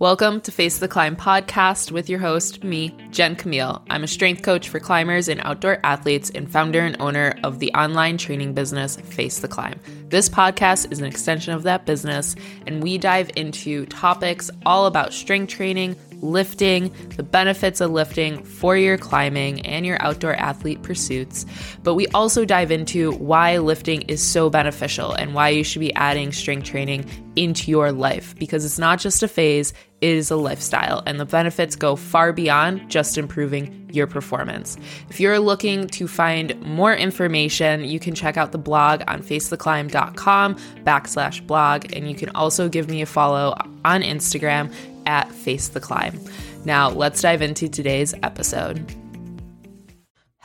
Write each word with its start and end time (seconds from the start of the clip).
Welcome 0.00 0.42
to 0.42 0.52
Face 0.52 0.78
the 0.78 0.86
Climb 0.86 1.16
podcast 1.16 1.90
with 1.90 2.08
your 2.08 2.20
host, 2.20 2.62
me, 2.62 2.96
Jen 3.10 3.34
Camille. 3.34 3.82
I'm 3.90 4.04
a 4.04 4.06
strength 4.06 4.42
coach 4.42 4.68
for 4.68 4.78
climbers 4.78 5.26
and 5.26 5.40
outdoor 5.42 5.80
athletes 5.82 6.30
and 6.30 6.48
founder 6.48 6.82
and 6.82 6.96
owner 7.00 7.34
of 7.42 7.58
the 7.58 7.72
online 7.72 8.16
training 8.16 8.54
business, 8.54 8.94
Face 8.94 9.40
the 9.40 9.48
Climb. 9.48 9.80
This 10.08 10.28
podcast 10.28 10.92
is 10.92 11.00
an 11.00 11.04
extension 11.04 11.52
of 11.52 11.64
that 11.64 11.84
business, 11.84 12.36
and 12.64 12.80
we 12.80 12.96
dive 12.96 13.28
into 13.34 13.86
topics 13.86 14.52
all 14.64 14.86
about 14.86 15.12
strength 15.12 15.50
training, 15.50 15.96
lifting, 16.20 16.92
the 17.16 17.22
benefits 17.22 17.80
of 17.80 17.90
lifting 17.90 18.42
for 18.44 18.76
your 18.76 18.98
climbing 18.98 19.64
and 19.66 19.86
your 19.86 20.00
outdoor 20.02 20.34
athlete 20.34 20.82
pursuits. 20.82 21.46
But 21.82 21.94
we 21.94 22.06
also 22.08 22.44
dive 22.44 22.70
into 22.70 23.12
why 23.12 23.58
lifting 23.58 24.02
is 24.02 24.22
so 24.22 24.50
beneficial 24.50 25.12
and 25.12 25.34
why 25.34 25.50
you 25.50 25.64
should 25.64 25.80
be 25.80 25.94
adding 25.94 26.32
strength 26.32 26.66
training 26.66 27.08
into 27.36 27.70
your 27.70 27.92
life 27.92 28.34
because 28.38 28.64
it's 28.64 28.78
not 28.78 28.98
just 28.98 29.22
a 29.22 29.28
phase, 29.28 29.72
it 30.00 30.10
is 30.10 30.30
a 30.30 30.36
lifestyle, 30.36 31.02
and 31.06 31.18
the 31.18 31.24
benefits 31.24 31.74
go 31.74 31.96
far 31.96 32.32
beyond 32.32 32.88
just 32.88 33.18
improving 33.18 33.88
your 33.92 34.06
performance. 34.06 34.76
If 35.08 35.18
you're 35.18 35.40
looking 35.40 35.88
to 35.88 36.06
find 36.06 36.60
more 36.60 36.94
information, 36.94 37.84
you 37.84 37.98
can 37.98 38.14
check 38.14 38.36
out 38.36 38.52
the 38.52 38.58
blog 38.58 39.02
on 39.08 39.22
facetheclimb.com 39.22 40.54
backslash 40.84 41.44
blog, 41.46 41.92
and 41.92 42.08
you 42.08 42.14
can 42.14 42.28
also 42.30 42.68
give 42.68 42.88
me 42.88 43.02
a 43.02 43.06
follow 43.06 43.56
on 43.84 44.02
Instagram 44.02 44.72
at 45.08 45.32
Face 45.32 45.68
the 45.68 45.80
Climb. 45.80 46.20
Now, 46.64 46.90
let's 46.90 47.20
dive 47.22 47.42
into 47.42 47.68
today's 47.68 48.14
episode. 48.22 48.94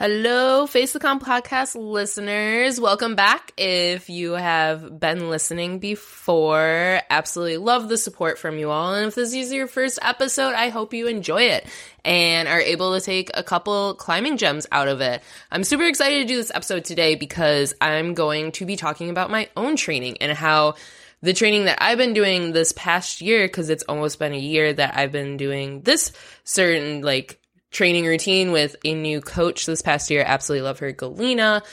Hello, 0.05 0.67
Face 0.67 0.91
the 0.91 0.99
Climb 0.99 1.21
podcast 1.21 1.75
listeners. 1.81 2.77
Welcome 2.77 3.16
back. 3.16 3.53
If 3.55 4.09
you 4.09 4.34
have 4.34 4.99
been 4.99 5.30
listening 5.30 5.80
before, 5.80 6.99
absolutely 7.09 7.55
love 7.55 7.88
the 7.88 7.95
support 7.95 8.38
from 8.38 8.58
you 8.58 8.70
all. 8.70 8.95
And 8.95 9.08
if 9.08 9.16
this 9.16 9.34
is 9.34 9.53
your 9.53 9.66
first 9.66 9.99
episode, 10.02 10.55
I 10.55 10.67
hope 10.67 10.94
you 10.94 11.08
enjoy 11.08 11.44
it 11.44 11.66
and 12.03 12.49
are 12.49 12.59
able 12.59 12.94
to 12.95 12.99
take 12.99 13.31
a 13.33 13.44
couple 13.44 13.94
climbing 13.94 14.36
gems 14.36 14.67
out 14.73 14.89
of 14.89 15.00
it. 15.00 15.23
I'm 15.50 15.63
super 15.63 15.86
excited 15.86 16.19
to 16.19 16.28
do 16.28 16.35
this 16.35 16.52
episode 16.53 16.83
today 16.83 17.16
because 17.16 17.73
I'm 17.80 18.13
going 18.13 18.52
to 18.52 18.66
be 18.66 18.75
talking 18.75 19.09
about 19.09 19.31
my 19.31 19.47
own 19.56 19.78
training 19.78 20.17
and 20.19 20.38
how 20.38 20.75
the 21.22 21.31
training 21.31 21.63
that 21.63 21.81
I've 21.81 21.97
been 21.97 22.13
doing 22.13 22.52
this 22.52 22.73
past 22.73 23.22
year, 23.22 23.47
because 23.47 23.69
it's 23.69 23.85
almost 23.88 24.19
been 24.19 24.33
a 24.33 24.38
year 24.38 24.73
that 24.73 24.97
I've 24.97 25.13
been 25.13 25.38
doing 25.38 25.80
this 25.80 26.11
certain 26.44 27.03
like 27.03 27.39
training 27.73 28.05
routine 28.05 28.52
with 28.52 28.75
a 28.85 28.93
new 28.93 29.19
coach 29.19 29.66
this 29.66 29.81
past 29.81 30.09
year. 30.09 30.23
Absolutely 30.25 30.63
love 30.63 30.79
her, 30.79 30.91
Galena. 30.93 31.63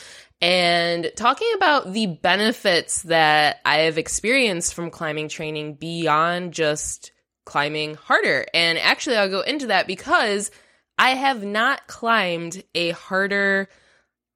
And 0.42 1.12
talking 1.16 1.50
about 1.54 1.92
the 1.92 2.06
benefits 2.06 3.02
that 3.02 3.58
I 3.64 3.80
have 3.80 3.98
experienced 3.98 4.74
from 4.74 4.90
climbing 4.90 5.28
training 5.28 5.74
beyond 5.74 6.52
just 6.52 7.12
climbing 7.44 7.94
harder. 7.94 8.46
And 8.54 8.78
actually, 8.78 9.16
I'll 9.16 9.28
go 9.28 9.42
into 9.42 9.68
that 9.68 9.86
because 9.86 10.50
I 10.98 11.10
have 11.10 11.44
not 11.44 11.86
climbed 11.86 12.64
a 12.74 12.90
harder 12.90 13.68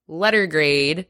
letter 0.07 0.47
grade 0.47 1.07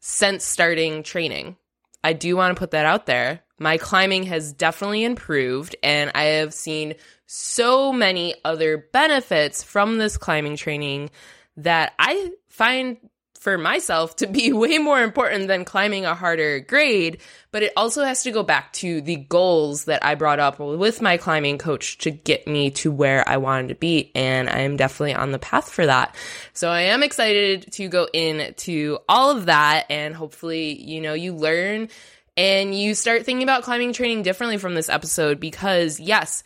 since 0.00 0.44
starting 0.44 1.02
training. 1.02 1.56
I 2.04 2.12
do 2.12 2.36
want 2.36 2.54
to 2.56 2.58
put 2.58 2.70
that 2.70 2.86
out 2.86 3.06
there 3.06 3.42
my 3.58 3.78
climbing 3.78 4.24
has 4.24 4.52
definitely 4.52 5.04
improved 5.04 5.76
and 5.82 6.10
I 6.14 6.24
have 6.24 6.52
seen 6.52 6.94
so 7.26 7.92
many 7.92 8.34
other 8.44 8.78
benefits 8.92 9.62
from 9.62 9.98
this 9.98 10.16
climbing 10.16 10.56
training 10.56 11.10
that 11.56 11.92
I 11.98 12.30
find 12.48 12.98
for 13.46 13.56
myself 13.56 14.16
to 14.16 14.26
be 14.26 14.52
way 14.52 14.78
more 14.78 15.00
important 15.00 15.46
than 15.46 15.64
climbing 15.64 16.04
a 16.04 16.16
harder 16.16 16.58
grade, 16.58 17.18
but 17.52 17.62
it 17.62 17.72
also 17.76 18.02
has 18.02 18.24
to 18.24 18.32
go 18.32 18.42
back 18.42 18.72
to 18.72 19.00
the 19.00 19.14
goals 19.14 19.84
that 19.84 20.04
I 20.04 20.16
brought 20.16 20.40
up 20.40 20.58
with 20.58 21.00
my 21.00 21.16
climbing 21.16 21.56
coach 21.56 21.98
to 21.98 22.10
get 22.10 22.48
me 22.48 22.72
to 22.72 22.90
where 22.90 23.26
I 23.28 23.36
wanted 23.36 23.68
to 23.68 23.76
be. 23.76 24.10
And 24.16 24.48
I 24.48 24.62
am 24.62 24.76
definitely 24.76 25.14
on 25.14 25.30
the 25.30 25.38
path 25.38 25.70
for 25.70 25.86
that. 25.86 26.16
So 26.54 26.68
I 26.70 26.82
am 26.82 27.04
excited 27.04 27.70
to 27.74 27.86
go 27.86 28.08
into 28.12 28.98
all 29.08 29.30
of 29.30 29.46
that 29.46 29.86
and 29.90 30.12
hopefully, 30.12 30.82
you 30.82 31.00
know, 31.00 31.14
you 31.14 31.32
learn 31.32 31.88
and 32.36 32.74
you 32.76 32.96
start 32.96 33.24
thinking 33.24 33.44
about 33.44 33.62
climbing 33.62 33.92
training 33.92 34.22
differently 34.22 34.58
from 34.58 34.74
this 34.74 34.88
episode 34.88 35.38
because 35.38 36.00
yes, 36.00 36.42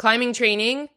climbing 0.00 0.32
training 0.32 0.88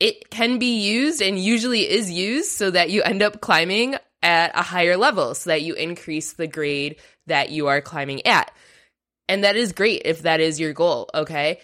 it 0.00 0.28
can 0.30 0.58
be 0.58 0.82
used 0.82 1.22
and 1.22 1.38
usually 1.38 1.88
is 1.88 2.10
used 2.10 2.50
so 2.50 2.70
that 2.70 2.90
you 2.90 3.02
end 3.02 3.22
up 3.22 3.40
climbing 3.40 3.96
at 4.22 4.52
a 4.54 4.62
higher 4.62 4.98
level 4.98 5.34
so 5.34 5.48
that 5.48 5.62
you 5.62 5.72
increase 5.72 6.34
the 6.34 6.46
grade 6.46 6.96
that 7.26 7.48
you 7.48 7.68
are 7.68 7.80
climbing 7.80 8.26
at. 8.26 8.50
And 9.28 9.44
that 9.44 9.56
is 9.56 9.72
great 9.72 10.02
if 10.04 10.22
that 10.22 10.40
is 10.40 10.60
your 10.60 10.74
goal, 10.74 11.08
okay? 11.14 11.60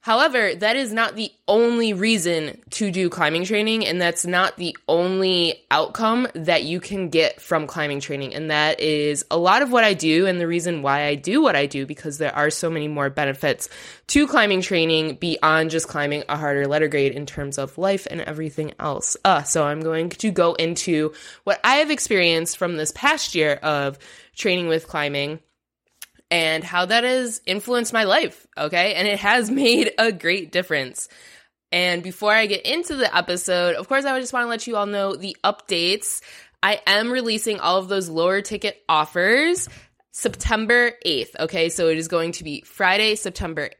However, 0.00 0.54
that 0.54 0.76
is 0.76 0.92
not 0.92 1.16
the 1.16 1.30
only 1.48 1.92
reason 1.92 2.62
to 2.70 2.90
do 2.90 3.10
climbing 3.10 3.44
training, 3.44 3.84
and 3.84 4.00
that's 4.00 4.24
not 4.24 4.56
the 4.56 4.76
only 4.86 5.64
outcome 5.72 6.28
that 6.34 6.62
you 6.62 6.78
can 6.78 7.08
get 7.08 7.40
from 7.40 7.66
climbing 7.66 8.00
training. 8.00 8.34
And 8.34 8.50
that 8.50 8.80
is 8.80 9.24
a 9.30 9.36
lot 9.36 9.60
of 9.60 9.72
what 9.72 9.82
I 9.82 9.94
do, 9.94 10.26
and 10.26 10.40
the 10.40 10.46
reason 10.46 10.82
why 10.82 11.02
I 11.04 11.16
do 11.16 11.42
what 11.42 11.56
I 11.56 11.66
do, 11.66 11.84
because 11.84 12.16
there 12.18 12.34
are 12.34 12.48
so 12.48 12.70
many 12.70 12.86
more 12.86 13.10
benefits 13.10 13.68
to 14.08 14.28
climbing 14.28 14.62
training 14.62 15.16
beyond 15.16 15.70
just 15.70 15.88
climbing 15.88 16.22
a 16.28 16.36
harder 16.36 16.68
letter 16.68 16.88
grade 16.88 17.12
in 17.12 17.26
terms 17.26 17.58
of 17.58 17.76
life 17.76 18.06
and 18.08 18.20
everything 18.20 18.74
else. 18.78 19.16
Uh, 19.24 19.42
so 19.42 19.66
I'm 19.66 19.80
going 19.80 20.10
to 20.10 20.30
go 20.30 20.54
into 20.54 21.12
what 21.42 21.60
I 21.64 21.76
have 21.76 21.90
experienced 21.90 22.56
from 22.56 22.76
this 22.76 22.92
past 22.92 23.34
year 23.34 23.54
of 23.54 23.98
training 24.36 24.68
with 24.68 24.86
climbing 24.86 25.40
and 26.30 26.62
how 26.62 26.86
that 26.86 27.04
has 27.04 27.40
influenced 27.46 27.92
my 27.92 28.04
life. 28.04 28.46
Okay. 28.56 28.94
And 28.94 29.08
it 29.08 29.18
has 29.20 29.50
made 29.64 29.92
a 29.98 30.12
great 30.12 30.52
difference. 30.52 31.08
And 31.70 32.02
before 32.02 32.32
I 32.32 32.46
get 32.46 32.64
into 32.64 32.96
the 32.96 33.14
episode, 33.14 33.76
of 33.76 33.88
course, 33.88 34.04
I 34.04 34.18
just 34.20 34.32
want 34.32 34.44
to 34.44 34.48
let 34.48 34.66
you 34.66 34.76
all 34.76 34.86
know 34.86 35.16
the 35.16 35.36
updates. 35.44 36.22
I 36.62 36.80
am 36.86 37.10
releasing 37.10 37.60
all 37.60 37.78
of 37.78 37.88
those 37.88 38.08
lower 38.08 38.40
ticket 38.40 38.82
offers 38.88 39.68
September 40.12 40.92
8th. 41.04 41.38
Okay. 41.40 41.68
So 41.68 41.88
it 41.88 41.98
is 41.98 42.08
going 42.08 42.32
to 42.32 42.44
be 42.44 42.62
Friday, 42.62 43.14
September 43.16 43.70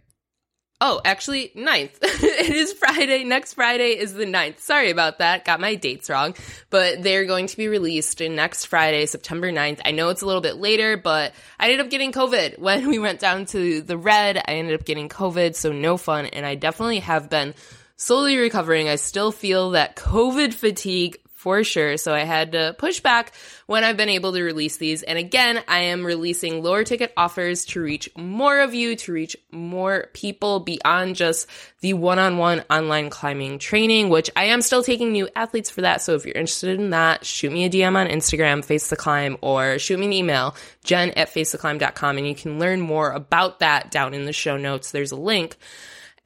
Oh, 0.81 1.01
actually, 1.05 1.51
9th. 1.57 1.99
it 2.03 2.51
is 2.51 2.73
Friday. 2.73 3.25
Next 3.25 3.55
Friday 3.55 3.99
is 3.99 4.15
the 4.15 4.27
9th. 4.27 4.61
Sorry 4.61 4.91
about 4.91 5.19
that. 5.19 5.45
Got 5.45 5.59
my 5.61 5.75
dates 5.75 6.09
wrong. 6.09 6.37
But 6.71 7.03
they're 7.03 7.25
going 7.25 7.49
to 7.49 7.57
be 7.57 7.67
released 7.67 8.21
next 8.21 8.67
Friday, 8.67 9.07
September 9.07 9.51
9th. 9.51 9.81
I 9.85 9.91
know 9.91 10.11
it's 10.11 10.23
a 10.23 10.27
little 10.27 10.41
bit 10.41 10.57
later, 10.57 10.97
but 10.97 11.33
I 11.59 11.65
ended 11.65 11.81
up 11.81 11.91
getting 11.91 12.13
COVID 12.13 12.59
when 12.61 12.87
we 12.87 13.01
went 13.01 13.19
down 13.19 13.47
to 13.47 13.83
the 13.83 13.99
red. 13.99 14.37
I 14.37 14.53
ended 14.53 14.79
up 14.79 14.87
getting 14.87 15.09
COVID, 15.09 15.57
so 15.57 15.73
no 15.73 15.97
fun. 15.97 16.27
And 16.27 16.47
I 16.47 16.55
definitely 16.55 17.01
have 17.01 17.29
been 17.29 17.55
slowly 17.97 18.37
recovering. 18.37 18.89
I 18.89 18.97
still 18.97 19.33
feel 19.33 19.71
that 19.71 19.97
COVID 19.97 20.55
fatigue 20.55 21.19
for 21.39 21.63
sure. 21.63 21.97
So 21.97 22.13
I 22.13 22.25
had 22.25 22.51
to 22.53 22.75
push 22.79 22.99
back 22.99 23.33
when 23.67 23.85
I've 23.85 23.97
been 23.97 24.09
able 24.09 24.33
to 24.33 24.43
release 24.43 24.77
these. 24.77 25.05
And 25.05 25.17
again, 25.17 25.63
I 25.69 25.83
am 25.83 26.05
releasing 26.05 26.65
lower 26.65 26.83
ticket 26.83 27.13
offers 27.17 27.65
to 27.67 27.81
reach 27.81 28.11
more 28.17 28.59
of 28.59 28.75
you, 28.75 28.97
to 28.97 29.13
reach 29.13 29.37
more 29.53 30.09
people 30.15 30.59
beyond 30.59 31.15
just 31.15 31.47
the 31.81 31.95
one 31.95 32.19
on 32.19 32.39
one 32.39 32.65
online 32.69 33.09
climbing 33.09 33.61
training, 33.61 34.09
which 34.09 34.29
I 34.35 34.47
am 34.47 34.63
still 34.63 34.83
taking 34.83 35.13
new 35.13 35.29
athletes 35.37 35.71
for 35.71 35.83
that. 35.83 36.03
So 36.03 36.17
if 36.17 36.27
you're 36.27 36.35
interested 36.35 36.81
in 36.81 36.91
that, 36.91 37.25
shoot 37.25 37.53
me 37.53 37.65
a 37.67 37.71
DM 37.71 37.95
on 37.95 38.09
Instagram, 38.09 38.65
Face 38.65 38.91
the 38.91 38.97
Climb, 38.97 39.37
or 39.41 39.79
shoot 39.79 40.01
me 40.01 40.07
an 40.07 40.13
email, 40.13 40.57
jen 40.83 41.11
at 41.11 41.33
facetheclimb.com, 41.33 42.19
and 42.19 42.27
you 42.27 42.35
can 42.35 42.59
learn 42.59 42.81
more 42.81 43.13
about 43.13 43.61
that 43.61 43.93
down 43.93 44.13
in 44.13 44.25
the 44.25 44.33
show 44.33 44.57
notes. 44.57 44.91
There's 44.91 45.13
a 45.13 45.17
link. 45.17 45.57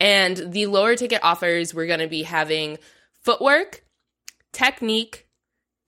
And 0.00 0.54
the 0.54 0.68
lower 0.68 0.96
ticket 0.96 1.20
offers, 1.22 1.74
we're 1.74 1.86
going 1.86 2.00
to 2.00 2.08
be 2.08 2.22
having 2.22 2.78
footwork, 3.20 3.84
technique, 4.52 5.26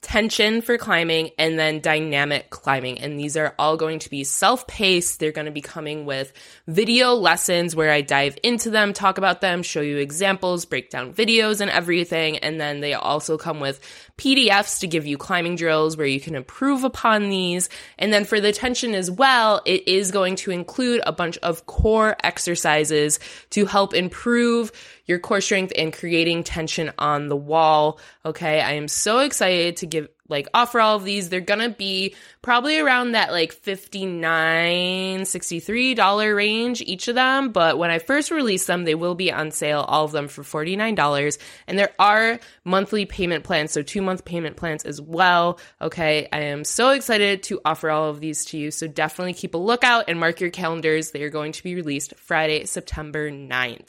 tension 0.02 0.60
for 0.60 0.76
climbing, 0.76 1.30
and 1.38 1.58
then 1.58 1.80
dynamic 1.80 2.50
climbing. 2.50 2.98
And 2.98 3.18
these 3.18 3.36
are 3.36 3.54
all 3.58 3.76
going 3.76 3.98
to 4.00 4.10
be 4.10 4.22
self 4.22 4.66
paced. 4.66 5.18
They're 5.18 5.32
going 5.32 5.46
to 5.46 5.52
be 5.52 5.62
coming 5.62 6.04
with 6.04 6.32
video 6.66 7.14
lessons 7.14 7.74
where 7.74 7.90
I 7.90 8.02
dive 8.02 8.36
into 8.42 8.70
them, 8.70 8.92
talk 8.92 9.18
about 9.18 9.40
them, 9.40 9.62
show 9.62 9.80
you 9.80 9.96
examples, 9.96 10.66
break 10.66 10.90
down 10.90 11.14
videos 11.14 11.60
and 11.60 11.70
everything. 11.70 12.38
And 12.38 12.60
then 12.60 12.80
they 12.80 12.94
also 12.94 13.38
come 13.38 13.60
with 13.60 13.80
PDFs 14.16 14.80
to 14.80 14.86
give 14.86 15.06
you 15.06 15.18
climbing 15.18 15.56
drills 15.56 15.96
where 15.96 16.06
you 16.06 16.20
can 16.20 16.34
improve 16.34 16.84
upon 16.84 17.30
these. 17.30 17.68
And 17.98 18.12
then 18.12 18.24
for 18.24 18.40
the 18.40 18.52
tension 18.52 18.94
as 18.94 19.10
well, 19.10 19.60
it 19.64 19.88
is 19.88 20.10
going 20.10 20.36
to 20.36 20.50
include 20.50 21.02
a 21.04 21.12
bunch 21.12 21.36
of 21.38 21.66
core 21.66 22.16
exercises 22.22 23.18
to 23.50 23.66
help 23.66 23.92
improve 23.92 24.70
your 25.06 25.18
core 25.18 25.40
strength 25.40 25.72
and 25.76 25.92
creating 25.92 26.44
tension 26.44 26.92
on 26.98 27.28
the 27.28 27.36
wall. 27.36 27.98
Okay. 28.24 28.60
I 28.60 28.72
am 28.72 28.88
so 28.88 29.18
excited 29.18 29.78
to 29.78 29.86
give 29.86 30.08
like 30.28 30.48
offer 30.54 30.80
all 30.80 30.96
of 30.96 31.04
these. 31.04 31.28
They're 31.28 31.40
gonna 31.40 31.68
be 31.68 32.14
probably 32.40 32.78
around 32.78 33.12
that 33.12 33.30
like 33.30 33.52
59 33.52 35.22
$63 35.22 36.36
range 36.36 36.82
each 36.82 37.08
of 37.08 37.14
them. 37.14 37.52
But 37.52 37.78
when 37.78 37.90
I 37.90 37.98
first 37.98 38.30
release 38.30 38.66
them, 38.66 38.84
they 38.84 38.94
will 38.94 39.14
be 39.14 39.32
on 39.32 39.50
sale, 39.50 39.80
all 39.80 40.04
of 40.04 40.12
them 40.12 40.28
for 40.28 40.42
$49. 40.42 41.38
And 41.66 41.78
there 41.78 41.92
are 41.98 42.40
monthly 42.64 43.06
payment 43.06 43.44
plans, 43.44 43.72
so 43.72 43.82
two 43.82 44.02
month 44.02 44.24
payment 44.24 44.56
plans 44.56 44.84
as 44.84 45.00
well. 45.00 45.58
Okay. 45.80 46.28
I 46.32 46.40
am 46.40 46.64
so 46.64 46.90
excited 46.90 47.42
to 47.44 47.60
offer 47.64 47.90
all 47.90 48.08
of 48.08 48.20
these 48.20 48.46
to 48.46 48.58
you. 48.58 48.70
So 48.70 48.86
definitely 48.86 49.34
keep 49.34 49.54
a 49.54 49.58
lookout 49.58 50.04
and 50.08 50.18
mark 50.18 50.40
your 50.40 50.50
calendars. 50.50 51.10
They 51.10 51.22
are 51.22 51.30
going 51.30 51.52
to 51.52 51.62
be 51.62 51.74
released 51.74 52.14
Friday, 52.16 52.64
September 52.64 53.30
9th. 53.30 53.88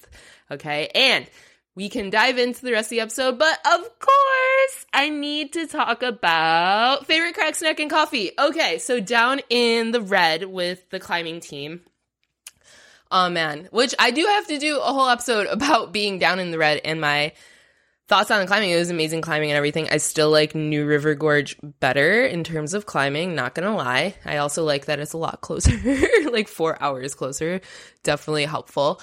Okay. 0.52 0.90
And 0.94 1.28
we 1.76 1.90
can 1.90 2.10
dive 2.10 2.38
into 2.38 2.62
the 2.62 2.72
rest 2.72 2.88
of 2.88 2.92
the 2.92 3.02
episode, 3.02 3.38
but 3.38 3.60
of 3.66 4.00
course, 4.00 4.86
I 4.94 5.10
need 5.10 5.54
to 5.54 5.68
talk 5.68 6.04
about 6.04 7.06
favorite 7.06 7.36
crag 7.36 7.56
snack 7.56 7.80
and 7.80 7.90
coffee. 7.90 8.32
Okay, 8.40 8.78
so 8.78 9.00
down 9.02 9.42
in 9.50 9.92
the 9.92 10.02
red 10.02 10.46
with 10.46 10.90
the 10.90 11.00
climbing 11.00 11.42
team. 11.42 11.82
Oh 13.12 13.30
man, 13.30 13.68
which 13.72 13.94
I 14.00 14.12
do 14.12 14.26
have 14.26 14.48
to 14.48 14.58
do 14.58 14.80
a 14.80 14.94
whole 14.94 15.10
episode 15.10 15.48
about 15.52 15.92
being 15.92 16.18
down 16.18 16.40
in 16.40 16.52
the 16.52 16.58
red 16.58 16.80
and 16.86 17.02
my 17.02 17.34
thoughts 18.08 18.32
on 18.32 18.46
climbing. 18.48 18.70
It 18.70 18.78
was 18.78 18.90
amazing 18.90 19.22
climbing 19.22 19.52
and 19.52 19.58
everything. 19.58 19.90
I 19.90 19.98
still 19.98 20.30
like 20.30 20.56
New 20.56 20.86
River 20.86 21.14
Gorge 21.14 21.58
better 21.82 22.26
in 22.26 22.44
terms 22.44 22.74
of 22.74 22.86
climbing, 22.86 23.36
not 23.36 23.54
gonna 23.54 23.76
lie. 23.76 24.16
I 24.26 24.38
also 24.38 24.64
like 24.64 24.86
that 24.86 25.00
it's 25.00 25.14
a 25.14 25.18
lot 25.18 25.42
closer, 25.42 25.78
like 26.32 26.48
four 26.48 26.82
hours 26.82 27.16
closer. 27.16 27.60
Definitely 28.04 28.46
helpful. 28.46 29.02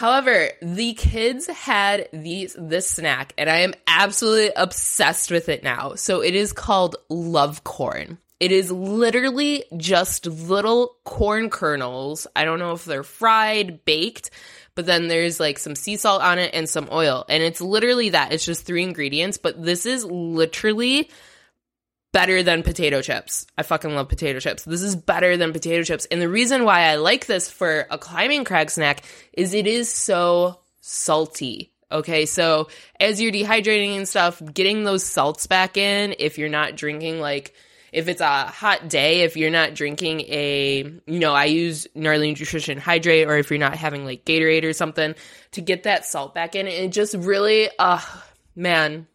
However, 0.00 0.48
the 0.62 0.94
kids 0.94 1.46
had 1.46 2.08
these 2.10 2.56
this 2.58 2.88
snack 2.88 3.34
and 3.36 3.50
I 3.50 3.58
am 3.58 3.74
absolutely 3.86 4.50
obsessed 4.56 5.30
with 5.30 5.50
it 5.50 5.62
now. 5.62 5.94
So 5.94 6.22
it 6.22 6.34
is 6.34 6.54
called 6.54 6.96
love 7.10 7.64
corn. 7.64 8.16
It 8.40 8.50
is 8.50 8.72
literally 8.72 9.62
just 9.76 10.24
little 10.24 10.96
corn 11.04 11.50
kernels. 11.50 12.26
I 12.34 12.46
don't 12.46 12.58
know 12.58 12.72
if 12.72 12.86
they're 12.86 13.02
fried, 13.02 13.84
baked, 13.84 14.30
but 14.74 14.86
then 14.86 15.08
there's 15.08 15.38
like 15.38 15.58
some 15.58 15.74
sea 15.74 15.96
salt 15.96 16.22
on 16.22 16.38
it 16.38 16.54
and 16.54 16.66
some 16.66 16.88
oil. 16.90 17.26
And 17.28 17.42
it's 17.42 17.60
literally 17.60 18.08
that. 18.08 18.32
It's 18.32 18.46
just 18.46 18.64
three 18.64 18.82
ingredients, 18.82 19.36
but 19.36 19.62
this 19.62 19.84
is 19.84 20.06
literally 20.06 21.10
better 22.12 22.42
than 22.42 22.62
potato 22.62 23.02
chips. 23.02 23.46
I 23.56 23.62
fucking 23.62 23.94
love 23.94 24.08
potato 24.08 24.40
chips. 24.40 24.64
This 24.64 24.82
is 24.82 24.96
better 24.96 25.36
than 25.36 25.52
potato 25.52 25.82
chips. 25.82 26.06
And 26.06 26.20
the 26.20 26.28
reason 26.28 26.64
why 26.64 26.82
I 26.82 26.96
like 26.96 27.26
this 27.26 27.50
for 27.50 27.86
a 27.90 27.98
climbing 27.98 28.44
crag 28.44 28.70
snack 28.70 29.04
is 29.32 29.54
it 29.54 29.66
is 29.66 29.92
so 29.92 30.60
salty. 30.80 31.72
Okay, 31.92 32.26
so 32.26 32.68
as 33.00 33.20
you're 33.20 33.32
dehydrating 33.32 33.96
and 33.96 34.08
stuff, 34.08 34.40
getting 34.52 34.84
those 34.84 35.04
salts 35.04 35.46
back 35.46 35.76
in 35.76 36.14
if 36.18 36.38
you're 36.38 36.48
not 36.48 36.76
drinking 36.76 37.20
like 37.20 37.52
if 37.92 38.08
it's 38.08 38.20
a 38.20 38.46
hot 38.46 38.88
day, 38.88 39.22
if 39.22 39.36
you're 39.36 39.50
not 39.50 39.74
drinking 39.74 40.20
a, 40.20 40.84
you 41.06 41.18
know, 41.18 41.34
I 41.34 41.46
use 41.46 41.86
Gnarly 41.94 42.28
Nutrition 42.28 42.78
Hydrate, 42.78 43.26
or 43.26 43.36
if 43.36 43.50
you're 43.50 43.58
not 43.58 43.76
having 43.76 44.04
like 44.04 44.24
Gatorade 44.24 44.64
or 44.64 44.72
something, 44.72 45.14
to 45.52 45.60
get 45.60 45.84
that 45.84 46.04
salt 46.04 46.34
back 46.34 46.54
in, 46.54 46.68
it 46.68 46.92
just 46.92 47.14
really, 47.14 47.68
uh, 47.78 48.00
man, 48.54 49.06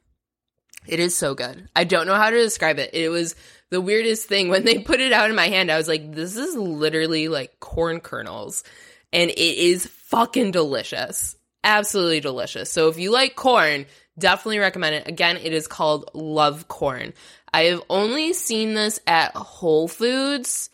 it 0.88 1.00
is 1.00 1.16
so 1.16 1.36
good. 1.36 1.70
I 1.76 1.84
don't 1.84 2.08
know 2.08 2.16
how 2.16 2.30
to 2.30 2.38
describe 2.38 2.80
it. 2.80 2.92
It 2.94 3.10
was 3.10 3.36
the 3.70 3.82
weirdest 3.82 4.28
thing 4.28 4.50
when 4.50 4.64
they 4.64 4.80
put 4.80 5.00
it 5.00 5.12
out 5.12 5.30
in 5.30 5.36
my 5.36 5.48
hand. 5.48 5.72
I 5.72 5.78
was 5.78 5.88
like, 5.88 6.14
this 6.14 6.38
is 6.38 6.56
literally 6.56 7.28
like 7.28 7.60
corn 7.60 8.00
kernels 8.00 8.64
and 9.12 9.30
it 9.32 9.40
is 9.40 9.86
fucking 9.86 10.52
delicious. 10.52 11.36
Absolutely 11.64 12.20
delicious. 12.20 12.72
So 12.72 12.90
if 12.90 13.00
you 13.00 13.12
like 13.12 13.36
corn, 13.36 13.86
definitely 14.20 14.60
recommend 14.60 14.96
it. 14.96 15.08
Again, 15.08 15.38
it 15.38 15.54
is 15.54 15.68
called 15.68 16.12
Love 16.14 16.68
Corn. 16.68 17.14
I 17.54 17.64
have 17.64 17.82
only 17.90 18.34
seen 18.34 18.74
this 18.74 19.00
at 19.08 19.36
Whole 19.36 19.88
Foods. 19.88 20.70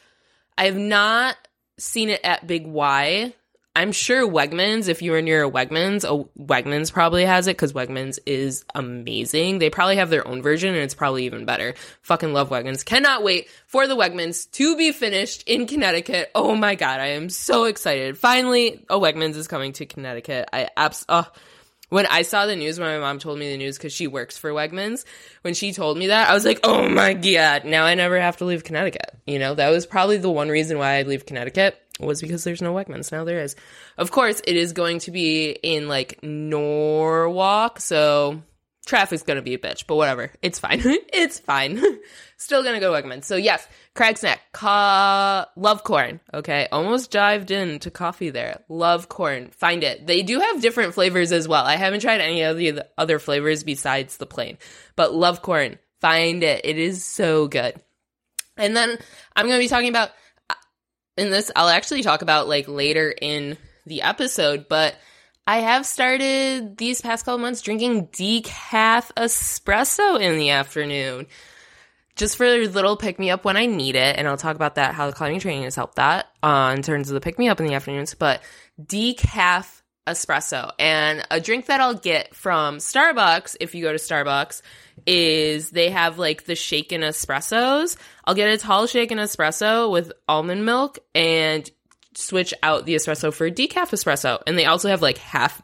I 0.57 0.65
have 0.65 0.77
not 0.77 1.37
seen 1.77 2.09
it 2.09 2.21
at 2.23 2.45
Big 2.45 2.67
Y. 2.67 3.33
I'm 3.73 3.93
sure 3.93 4.27
Wegmans, 4.27 4.89
if 4.89 5.01
you 5.01 5.13
are 5.13 5.21
near 5.21 5.45
a 5.45 5.49
Wegmans, 5.49 6.03
a 6.03 6.27
Wegmans 6.37 6.91
probably 6.91 7.23
has 7.23 7.47
it 7.47 7.55
because 7.55 7.71
Wegmans 7.71 8.19
is 8.25 8.65
amazing. 8.75 9.59
They 9.59 9.69
probably 9.69 9.95
have 9.95 10.09
their 10.09 10.27
own 10.27 10.41
version 10.41 10.73
and 10.73 10.83
it's 10.83 10.93
probably 10.93 11.25
even 11.25 11.45
better. 11.45 11.75
Fucking 12.01 12.33
love 12.33 12.49
Wegmans. 12.49 12.83
Cannot 12.83 13.23
wait 13.23 13.49
for 13.67 13.87
the 13.87 13.95
Wegmans 13.95 14.51
to 14.51 14.75
be 14.75 14.91
finished 14.91 15.47
in 15.47 15.67
Connecticut. 15.67 16.31
Oh 16.35 16.53
my 16.53 16.75
god, 16.75 16.99
I 16.99 17.11
am 17.11 17.29
so 17.29 17.63
excited. 17.63 18.17
Finally, 18.17 18.85
a 18.89 18.99
Wegmans 18.99 19.37
is 19.37 19.47
coming 19.47 19.71
to 19.73 19.85
Connecticut. 19.85 20.49
I 20.51 20.67
abs 20.75 21.05
oh, 21.07 21.31
when 21.87 22.07
I 22.07 22.23
saw 22.23 22.45
the 22.47 22.57
news, 22.57 22.77
when 22.77 22.89
my 22.89 22.99
mom 22.99 23.19
told 23.19 23.39
me 23.39 23.51
the 23.51 23.57
news 23.57 23.77
because 23.77 23.93
she 23.93 24.07
works 24.07 24.37
for 24.37 24.51
Wegmans, 24.51 25.05
when 25.43 25.53
she 25.53 25.71
told 25.71 25.97
me 25.97 26.07
that, 26.07 26.29
I 26.29 26.33
was 26.33 26.43
like, 26.43 26.59
oh 26.65 26.89
my 26.89 27.13
god, 27.13 27.63
now 27.63 27.85
I 27.85 27.95
never 27.95 28.19
have 28.19 28.37
to 28.37 28.45
leave 28.45 28.65
Connecticut. 28.65 29.15
You 29.25 29.39
know, 29.39 29.55
that 29.55 29.69
was 29.69 29.85
probably 29.85 30.17
the 30.17 30.29
one 30.29 30.49
reason 30.49 30.77
why 30.77 30.95
I'd 30.95 31.07
leave 31.07 31.25
Connecticut 31.25 31.77
was 32.01 32.21
because 32.21 32.43
there's 32.43 32.61
no 32.61 32.73
Wegmans. 32.73 33.11
Now 33.11 33.23
there 33.23 33.41
is. 33.41 33.55
Of 33.97 34.11
course, 34.11 34.41
it 34.45 34.55
is 34.55 34.73
going 34.73 34.99
to 34.99 35.11
be 35.11 35.51
in 35.51 35.87
like 35.87 36.23
Norwalk, 36.23 37.79
so 37.79 38.41
traffic's 38.85 39.23
gonna 39.23 39.41
be 39.41 39.53
a 39.53 39.57
bitch, 39.57 39.85
but 39.87 39.95
whatever. 39.95 40.31
It's 40.41 40.59
fine. 40.59 40.81
it's 40.83 41.39
fine. 41.39 41.81
Still 42.37 42.63
gonna 42.63 42.79
go 42.79 42.93
to 42.93 43.01
Wegmans. 43.01 43.25
So 43.25 43.35
yes, 43.35 43.67
Crag 43.93 44.17
Snack, 44.17 44.41
ca- 44.51 45.47
love 45.55 45.83
corn. 45.83 46.19
Okay, 46.33 46.67
almost 46.71 47.11
dived 47.11 47.51
into 47.51 47.91
coffee 47.91 48.29
there. 48.29 48.63
Love 48.69 49.09
corn. 49.09 49.49
Find 49.51 49.83
it. 49.83 50.07
They 50.07 50.23
do 50.23 50.39
have 50.39 50.61
different 50.61 50.93
flavors 50.93 51.31
as 51.31 51.47
well. 51.47 51.63
I 51.65 51.75
haven't 51.75 52.01
tried 52.01 52.21
any 52.21 52.41
of 52.41 52.57
the 52.57 52.87
other 52.97 53.19
flavors 53.19 53.63
besides 53.63 54.17
the 54.17 54.25
plain, 54.25 54.57
but 54.95 55.13
love 55.13 55.41
corn. 55.41 55.77
Find 55.99 56.41
it. 56.43 56.65
It 56.65 56.77
is 56.77 57.05
so 57.05 57.47
good. 57.47 57.75
And 58.57 58.75
then 58.75 58.97
I'm 59.35 59.45
gonna 59.47 59.59
be 59.59 59.67
talking 59.67 59.89
about 59.89 60.09
in 61.17 61.29
this 61.29 61.51
I'll 61.55 61.69
actually 61.69 62.03
talk 62.03 62.21
about 62.21 62.47
like 62.47 62.67
later 62.67 63.13
in 63.21 63.57
the 63.85 64.01
episode, 64.01 64.67
but 64.69 64.95
I 65.47 65.57
have 65.57 65.85
started 65.85 66.77
these 66.77 67.01
past 67.01 67.25
couple 67.25 67.39
months 67.39 67.61
drinking 67.61 68.07
decaf 68.07 69.11
espresso 69.17 70.19
in 70.19 70.37
the 70.37 70.51
afternoon. 70.51 71.27
Just 72.15 72.37
for 72.37 72.45
a 72.45 72.67
little 72.67 72.97
pick 72.97 73.17
me 73.17 73.31
up 73.31 73.45
when 73.45 73.57
I 73.57 73.65
need 73.65 73.95
it, 73.95 74.17
and 74.17 74.27
I'll 74.27 74.37
talk 74.37 74.55
about 74.55 74.75
that 74.75 74.93
how 74.93 75.07
the 75.07 75.13
climbing 75.13 75.39
training 75.39 75.63
has 75.63 75.75
helped 75.75 75.95
that 75.95 76.27
uh, 76.43 76.73
in 76.75 76.83
terms 76.83 77.09
of 77.09 77.15
the 77.15 77.21
pick 77.21 77.39
me 77.39 77.49
up 77.49 77.59
in 77.59 77.67
the 77.67 77.73
afternoons. 77.73 78.13
But 78.13 78.41
decaf 78.81 79.80
espresso 80.07 80.71
and 80.79 81.25
a 81.29 81.39
drink 81.39 81.67
that 81.67 81.79
I'll 81.79 81.93
get 81.93 82.35
from 82.35 82.77
Starbucks 82.77 83.57
if 83.59 83.75
you 83.75 83.83
go 83.83 83.91
to 83.91 83.97
Starbucks 83.97 84.61
is 85.05 85.69
they 85.69 85.89
have 85.89 86.19
like 86.19 86.45
the 86.45 86.55
shaken 86.55 87.01
espressos. 87.01 87.97
I'll 88.25 88.35
get 88.35 88.49
a 88.49 88.57
tall 88.57 88.87
shaken 88.87 89.17
espresso 89.17 89.91
with 89.91 90.11
almond 90.27 90.65
milk 90.65 90.99
and 91.15 91.69
switch 92.15 92.53
out 92.61 92.85
the 92.85 92.95
espresso 92.95 93.33
for 93.33 93.49
decaf 93.49 93.91
espresso. 93.91 94.41
And 94.45 94.57
they 94.57 94.65
also 94.65 94.89
have 94.89 95.01
like 95.01 95.17
half 95.17 95.61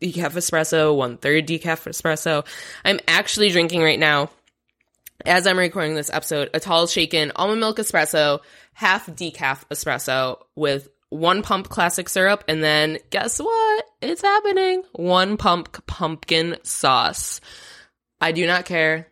decaf 0.00 0.32
espresso, 0.32 0.96
one 0.96 1.16
third 1.16 1.46
decaf 1.46 1.88
espresso. 1.88 2.46
I'm 2.84 3.00
actually 3.08 3.50
drinking 3.50 3.82
right 3.82 3.98
now, 3.98 4.30
as 5.24 5.46
I'm 5.46 5.58
recording 5.58 5.94
this 5.94 6.10
episode, 6.10 6.50
a 6.54 6.60
tall 6.60 6.86
shaken 6.86 7.32
almond 7.34 7.60
milk 7.60 7.78
espresso, 7.78 8.40
half 8.74 9.06
decaf 9.06 9.64
espresso 9.70 10.38
with 10.54 10.88
one 11.10 11.42
pump 11.42 11.68
classic 11.68 12.08
syrup, 12.08 12.44
and 12.48 12.62
then 12.62 12.98
guess 13.10 13.38
what? 13.38 13.84
It's 14.02 14.22
happening. 14.22 14.82
One 14.92 15.36
pump 15.36 15.86
pumpkin 15.86 16.56
sauce. 16.62 17.40
I 18.20 18.32
do 18.32 18.46
not 18.46 18.64
care. 18.64 19.08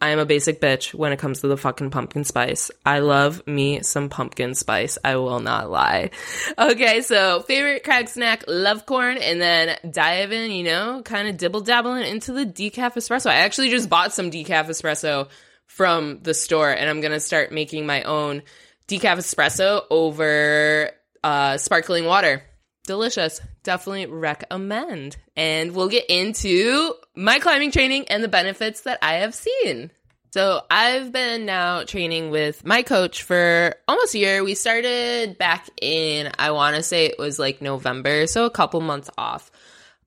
I 0.00 0.10
am 0.10 0.20
a 0.20 0.26
basic 0.26 0.60
bitch 0.60 0.94
when 0.94 1.10
it 1.12 1.18
comes 1.18 1.40
to 1.40 1.48
the 1.48 1.56
fucking 1.56 1.90
pumpkin 1.90 2.22
spice. 2.22 2.70
I 2.86 3.00
love 3.00 3.44
me 3.48 3.82
some 3.82 4.08
pumpkin 4.08 4.54
spice. 4.54 4.96
I 5.02 5.16
will 5.16 5.40
not 5.40 5.70
lie. 5.70 6.10
Okay, 6.56 7.00
so 7.00 7.40
favorite 7.42 7.82
crag 7.82 8.08
snack, 8.08 8.44
love 8.46 8.86
corn, 8.86 9.18
and 9.18 9.40
then 9.40 9.76
dive 9.90 10.30
in, 10.30 10.52
you 10.52 10.62
know, 10.62 11.02
kind 11.04 11.26
of 11.26 11.36
dibble 11.36 11.62
dabbling 11.62 12.04
into 12.04 12.32
the 12.32 12.46
decaf 12.46 12.94
espresso. 12.94 13.28
I 13.28 13.36
actually 13.36 13.70
just 13.70 13.90
bought 13.90 14.12
some 14.12 14.30
decaf 14.30 14.66
espresso 14.66 15.28
from 15.66 16.20
the 16.22 16.34
store 16.34 16.70
and 16.70 16.88
I'm 16.88 17.00
gonna 17.00 17.20
start 17.20 17.52
making 17.52 17.84
my 17.84 18.04
own 18.04 18.42
decaf 18.86 19.16
espresso 19.16 19.82
over 19.90 20.92
uh, 21.22 21.56
sparkling 21.58 22.04
water 22.04 22.42
delicious. 22.88 23.40
Definitely 23.62 24.06
recommend. 24.06 25.16
And 25.36 25.76
we'll 25.76 25.88
get 25.88 26.06
into 26.06 26.94
my 27.14 27.38
climbing 27.38 27.70
training 27.70 28.08
and 28.08 28.24
the 28.24 28.28
benefits 28.28 28.80
that 28.80 28.98
I 29.00 29.16
have 29.16 29.34
seen. 29.34 29.92
So 30.32 30.62
I've 30.70 31.12
been 31.12 31.46
now 31.46 31.84
training 31.84 32.30
with 32.30 32.64
my 32.64 32.82
coach 32.82 33.22
for 33.22 33.74
almost 33.86 34.14
a 34.14 34.18
year. 34.18 34.42
We 34.42 34.54
started 34.54 35.38
back 35.38 35.68
in, 35.80 36.32
I 36.38 36.50
want 36.50 36.76
to 36.76 36.82
say 36.82 37.06
it 37.06 37.18
was 37.18 37.38
like 37.38 37.62
November, 37.62 38.26
so 38.26 38.44
a 38.44 38.50
couple 38.50 38.80
months 38.80 39.10
off. 39.16 39.50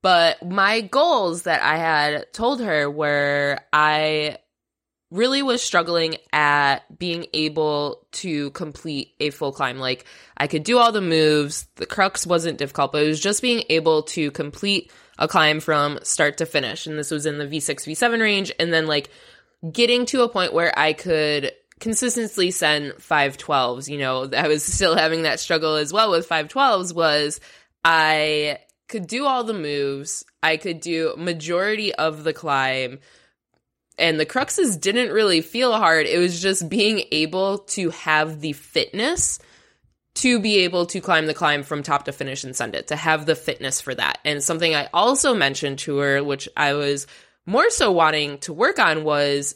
But 0.01 0.47
my 0.47 0.81
goals 0.81 1.43
that 1.43 1.61
I 1.61 1.77
had 1.77 2.33
told 2.33 2.61
her 2.61 2.89
were 2.89 3.59
I 3.71 4.37
really 5.11 5.43
was 5.43 5.61
struggling 5.61 6.15
at 6.31 6.79
being 6.97 7.27
able 7.33 8.07
to 8.13 8.49
complete 8.51 9.13
a 9.19 9.29
full 9.29 9.51
climb. 9.51 9.77
Like 9.77 10.05
I 10.37 10.47
could 10.47 10.63
do 10.63 10.77
all 10.77 10.91
the 10.91 11.01
moves, 11.01 11.67
the 11.75 11.85
crux 11.85 12.25
wasn't 12.25 12.57
difficult, 12.57 12.93
but 12.93 13.03
it 13.03 13.07
was 13.07 13.19
just 13.19 13.41
being 13.41 13.63
able 13.69 14.03
to 14.03 14.31
complete 14.31 14.91
a 15.19 15.27
climb 15.27 15.59
from 15.59 15.99
start 16.03 16.37
to 16.37 16.45
finish. 16.45 16.87
And 16.87 16.97
this 16.97 17.11
was 17.11 17.25
in 17.25 17.37
the 17.37 17.45
V6, 17.45 17.87
V7 17.87 18.21
range. 18.21 18.51
And 18.57 18.73
then 18.73 18.87
like 18.87 19.09
getting 19.69 20.05
to 20.07 20.23
a 20.23 20.29
point 20.29 20.53
where 20.53 20.77
I 20.77 20.93
could 20.93 21.51
consistently 21.79 22.51
send 22.51 22.93
512s, 22.93 23.89
you 23.89 23.97
know, 23.97 24.29
I 24.35 24.47
was 24.47 24.63
still 24.73 24.95
having 24.95 25.23
that 25.23 25.41
struggle 25.41 25.75
as 25.75 25.91
well 25.91 26.11
with 26.11 26.29
512s 26.29 26.95
was 26.95 27.41
I 27.83 28.59
could 28.87 29.07
do 29.07 29.25
all 29.25 29.43
the 29.43 29.53
moves. 29.53 30.25
I 30.41 30.57
could 30.57 30.79
do 30.79 31.15
majority 31.17 31.93
of 31.93 32.23
the 32.23 32.33
climb 32.33 32.99
and 34.01 34.19
the 34.19 34.25
cruxes 34.25 34.79
didn't 34.79 35.13
really 35.13 35.41
feel 35.41 35.71
hard. 35.73 36.07
It 36.07 36.17
was 36.17 36.41
just 36.41 36.67
being 36.67 37.03
able 37.11 37.59
to 37.59 37.91
have 37.91 38.41
the 38.41 38.53
fitness 38.53 39.39
to 40.15 40.39
be 40.39 40.59
able 40.59 40.87
to 40.87 40.99
climb 40.99 41.27
the 41.27 41.33
climb 41.33 41.63
from 41.63 41.83
top 41.83 42.05
to 42.05 42.11
finish 42.11 42.43
and 42.43 42.55
send 42.55 42.75
it, 42.75 42.87
to 42.87 42.95
have 42.95 43.25
the 43.25 43.35
fitness 43.35 43.79
for 43.79 43.95
that. 43.95 44.19
And 44.25 44.43
something 44.43 44.75
I 44.75 44.89
also 44.93 45.33
mentioned 45.33 45.79
to 45.79 45.97
her, 45.99 46.23
which 46.23 46.49
I 46.57 46.73
was 46.73 47.07
more 47.45 47.69
so 47.69 47.91
wanting 47.91 48.39
to 48.39 48.53
work 48.53 48.77
on, 48.79 49.05
was 49.05 49.55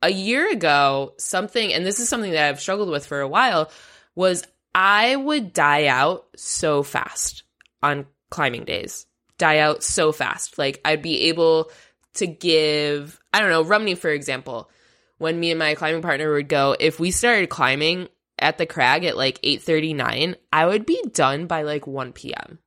a 0.00 0.10
year 0.10 0.50
ago, 0.50 1.14
something, 1.18 1.72
and 1.72 1.84
this 1.84 2.00
is 2.00 2.08
something 2.08 2.32
that 2.32 2.48
I've 2.48 2.60
struggled 2.60 2.88
with 2.88 3.04
for 3.04 3.20
a 3.20 3.28
while, 3.28 3.70
was 4.14 4.46
I 4.74 5.16
would 5.16 5.52
die 5.52 5.86
out 5.86 6.26
so 6.36 6.82
fast 6.82 7.42
on 7.82 8.06
climbing 8.30 8.64
days. 8.64 9.06
Die 9.38 9.58
out 9.58 9.82
so 9.82 10.12
fast. 10.12 10.58
Like 10.58 10.80
I'd 10.84 11.02
be 11.02 11.24
able 11.24 11.70
to 12.14 12.26
give, 12.26 13.20
I 13.32 13.40
don't 13.40 13.50
know, 13.50 13.64
Rumney, 13.64 13.94
for 13.94 14.10
example, 14.10 14.70
when 15.18 15.38
me 15.38 15.50
and 15.50 15.58
my 15.58 15.74
climbing 15.74 16.02
partner 16.02 16.32
would 16.32 16.48
go, 16.48 16.76
if 16.78 16.98
we 16.98 17.10
started 17.10 17.48
climbing 17.48 18.08
at 18.38 18.58
the 18.58 18.66
crag 18.66 19.04
at 19.04 19.16
like 19.16 19.40
8:39, 19.42 20.36
I 20.52 20.66
would 20.66 20.86
be 20.86 21.02
done 21.12 21.46
by 21.46 21.62
like 21.62 21.86
1 21.86 22.12
p.m. 22.12 22.58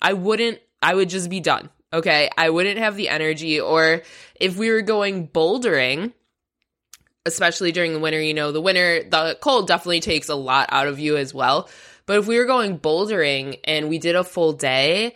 I 0.00 0.12
wouldn't 0.12 0.60
I 0.80 0.94
would 0.94 1.08
just 1.08 1.30
be 1.30 1.40
done. 1.40 1.70
Okay? 1.92 2.30
I 2.36 2.50
wouldn't 2.50 2.78
have 2.78 2.96
the 2.96 3.08
energy 3.08 3.60
or 3.60 4.02
if 4.34 4.56
we 4.56 4.70
were 4.70 4.82
going 4.82 5.28
bouldering, 5.28 6.12
especially 7.26 7.72
during 7.72 7.92
the 7.92 8.00
winter, 8.00 8.20
you 8.20 8.34
know, 8.34 8.52
the 8.52 8.60
winter 8.60 9.02
the 9.02 9.36
cold 9.40 9.66
definitely 9.68 10.00
takes 10.00 10.28
a 10.28 10.34
lot 10.34 10.68
out 10.72 10.88
of 10.88 10.98
you 10.98 11.16
as 11.16 11.34
well. 11.34 11.68
But 12.06 12.18
if 12.18 12.26
we 12.26 12.38
were 12.38 12.46
going 12.46 12.78
bouldering 12.78 13.58
and 13.64 13.88
we 13.88 13.98
did 13.98 14.16
a 14.16 14.24
full 14.24 14.54
day, 14.54 15.14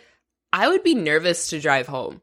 I 0.52 0.68
would 0.68 0.82
be 0.82 0.94
nervous 0.94 1.48
to 1.48 1.60
drive 1.60 1.86
home. 1.86 2.20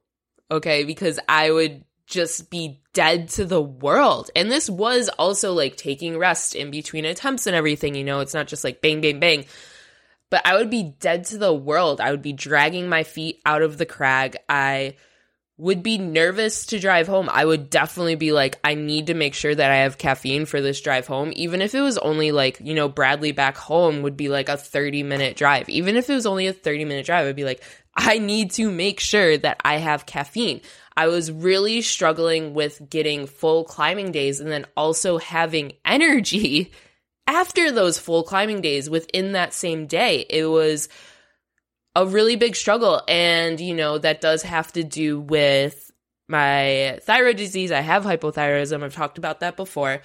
Okay? 0.52 0.84
Because 0.84 1.20
I 1.28 1.52
would 1.52 1.84
just 2.06 2.50
be 2.50 2.82
dead 2.94 3.30
to 3.30 3.46
the 3.46 3.62
world. 3.62 4.30
And 4.36 4.52
this 4.52 4.70
was 4.70 5.10
also 5.18 5.54
like 5.54 5.78
taking 5.78 6.18
rest 6.18 6.56
in 6.56 6.72
between 6.72 7.06
attempts 7.06 7.48
and 7.48 7.56
everything. 7.56 7.96
You 7.96 8.04
know, 8.04 8.20
it's 8.20 8.34
not 8.34 8.48
just 8.48 8.64
like 8.64 8.82
bang, 8.82 9.02
bang, 9.02 9.20
bang. 9.20 9.46
But 10.30 10.46
I 10.46 10.56
would 10.56 10.70
be 10.70 10.96
dead 11.00 11.26
to 11.26 11.38
the 11.38 11.54
world. 11.54 12.02
I 12.02 12.12
would 12.12 12.22
be 12.22 12.34
dragging 12.34 12.90
my 12.90 13.04
feet 13.04 13.40
out 13.46 13.62
of 13.62 13.78
the 13.78 13.86
crag. 13.86 14.38
I 14.50 14.96
would 15.58 15.84
be 15.84 16.00
nervous 16.00 16.66
to 16.68 16.80
drive 16.80 17.08
home. 17.08 17.30
I 17.32 17.46
would 17.46 17.70
definitely 17.70 18.16
be 18.16 18.32
like, 18.32 18.60
I 18.64 18.74
need 18.74 19.08
to 19.08 19.14
make 19.14 19.36
sure 19.36 19.54
that 19.54 19.70
I 19.70 19.78
have 19.78 20.00
caffeine 20.00 20.46
for 20.46 20.60
this 20.60 20.82
drive 20.82 21.06
home. 21.06 21.32
Even 21.36 21.62
if 21.62 21.76
it 21.76 21.82
was 21.82 22.00
only 22.00 22.32
like, 22.32 22.60
you 22.60 22.74
know, 22.74 22.90
Bradley 22.90 23.32
back 23.32 23.56
home 23.56 24.02
would 24.02 24.18
be 24.18 24.30
like 24.30 24.50
a 24.50 24.58
30 24.58 25.04
minute 25.04 25.38
drive. 25.38 25.70
Even 25.70 25.96
if 25.96 26.10
it 26.10 26.16
was 26.16 26.26
only 26.26 26.48
a 26.48 26.54
30 26.54 26.86
minute 26.86 27.06
drive, 27.06 27.28
I'd 27.28 27.36
be 27.36 27.46
like, 27.46 27.64
I 27.96 28.18
need 28.18 28.52
to 28.52 28.72
make 28.72 29.00
sure 29.00 29.38
that 29.38 29.62
I 29.64 29.78
have 29.78 30.06
caffeine. 30.06 30.62
I 30.96 31.08
was 31.08 31.32
really 31.32 31.82
struggling 31.82 32.54
with 32.54 32.90
getting 32.90 33.28
full 33.28 33.64
climbing 33.64 34.12
days 34.12 34.40
and 34.40 34.52
then 34.52 34.66
also 34.78 35.18
having 35.18 35.74
energy 35.86 36.72
after 37.28 37.72
those 37.72 37.98
full 37.98 38.24
climbing 38.24 38.62
days 38.62 38.90
within 38.90 39.32
that 39.34 39.54
same 39.54 39.88
day. 39.88 40.26
It 40.30 40.46
was 40.46 40.90
a 41.96 42.06
really 42.06 42.36
big 42.36 42.56
struggle. 42.56 43.02
And, 43.08 43.60
you 43.60 43.74
know, 43.74 43.98
that 43.98 44.22
does 44.22 44.44
have 44.44 44.72
to 44.74 44.84
do 44.84 45.20
with 45.20 45.92
my 46.28 47.00
thyroid 47.04 47.38
disease. 47.38 47.72
I 47.72 47.82
have 47.82 48.04
hypothyroidism. 48.04 48.84
I've 48.84 48.96
talked 48.96 49.18
about 49.18 49.42
that 49.42 49.56
before. 49.56 50.02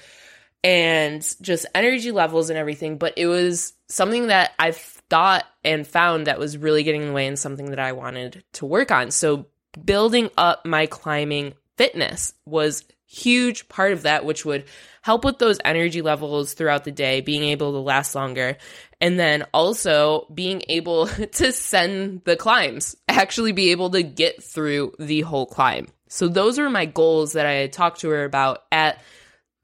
And 0.69 1.23
just 1.41 1.65
energy 1.75 2.11
levels 2.11 2.51
and 2.51 2.59
everything. 2.59 2.99
But 2.99 3.15
it 3.17 3.27
was 3.27 3.73
something 3.89 4.27
that 4.27 4.53
I've 4.59 4.77
thought 4.77 5.45
and 5.65 5.87
found 5.87 6.27
that 6.27 6.39
was 6.39 6.59
really 6.59 6.83
getting 6.83 7.03
in 7.03 7.09
the 7.09 7.15
way 7.15 7.27
and 7.27 7.39
something 7.39 7.71
that 7.71 7.79
I 7.79 7.93
wanted 7.93 8.45
to 8.55 8.67
work 8.67 8.91
on. 8.91 9.11
So 9.11 9.47
building 9.83 10.29
up 10.37 10.67
my 10.67 10.85
climbing 10.87 11.55
fitness 11.79 12.35
was 12.45 12.85
huge 13.07 13.69
part 13.71 13.93
of 13.93 14.03
that 14.03 14.27
which 14.27 14.45
would 14.45 14.65
help 15.01 15.25
with 15.25 15.39
those 15.39 15.59
energy 15.65 16.03
levels 16.03 16.53
throughout 16.53 16.85
the 16.85 16.93
day 16.93 17.23
being 17.23 17.43
able 17.43 17.73
to 17.73 17.79
last 17.79 18.15
longer 18.15 18.59
and 19.01 19.19
then 19.19 19.47
also 19.55 20.27
being 20.35 20.63
able 20.69 21.07
to 21.33 21.51
send 21.51 22.23
the 22.25 22.37
climbs 22.37 22.95
actually 23.09 23.53
be 23.53 23.71
able 23.71 23.89
to 23.89 24.03
get 24.03 24.43
through 24.43 24.93
the 24.99 25.23
whole 25.23 25.47
climb 25.47 25.89
so 26.09 26.29
those 26.29 26.59
were 26.59 26.69
my 26.69 26.85
goals 26.85 27.33
that 27.33 27.47
i 27.47 27.53
had 27.53 27.73
talked 27.73 28.01
to 28.01 28.11
her 28.11 28.25
about 28.25 28.65
at 28.71 29.01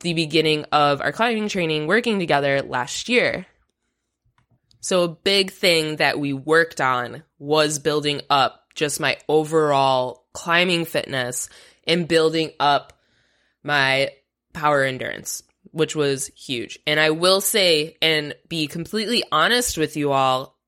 the 0.01 0.15
beginning 0.15 0.65
of 0.73 1.01
our 1.01 1.13
climbing 1.13 1.49
training 1.49 1.87
working 1.87 2.19
together 2.19 2.63
last 2.63 3.09
year 3.09 3.47
so 4.85 5.05
a 5.05 5.09
big 5.09 5.51
thing 5.51 5.97
that 5.97 6.19
we 6.19 6.35
worked 6.35 6.79
on 6.79 7.23
was 7.39 7.79
building 7.79 8.21
up 8.29 8.65
just 8.75 9.01
my 9.01 9.17
overall 9.31 10.27
climbing 10.35 10.85
fitness 10.85 11.49
and 11.87 12.07
building 12.07 12.51
up 12.61 12.93
my 13.63 14.11
power 14.53 14.83
endurance, 14.85 15.43
which 15.71 15.97
was 15.97 16.27
huge. 16.37 16.79
And 16.87 17.01
I 17.01 17.11
will 17.11 17.41
say 17.41 17.97
and 18.03 18.35
be 18.49 18.67
completely 18.67 19.25
honest 19.33 19.79
with 19.79 19.97
you 19.97 20.13
all, 20.13 20.59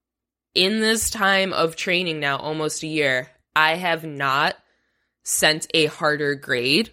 in 0.55 0.81
this 0.81 1.11
time 1.11 1.53
of 1.53 1.77
training 1.77 2.19
now, 2.19 2.39
almost 2.39 2.83
a 2.83 2.87
year, 2.87 3.29
I 3.55 3.75
have 3.75 4.05
not 4.05 4.57
sent 5.25 5.67
a 5.75 5.87
harder 5.87 6.35
grade 6.37 6.91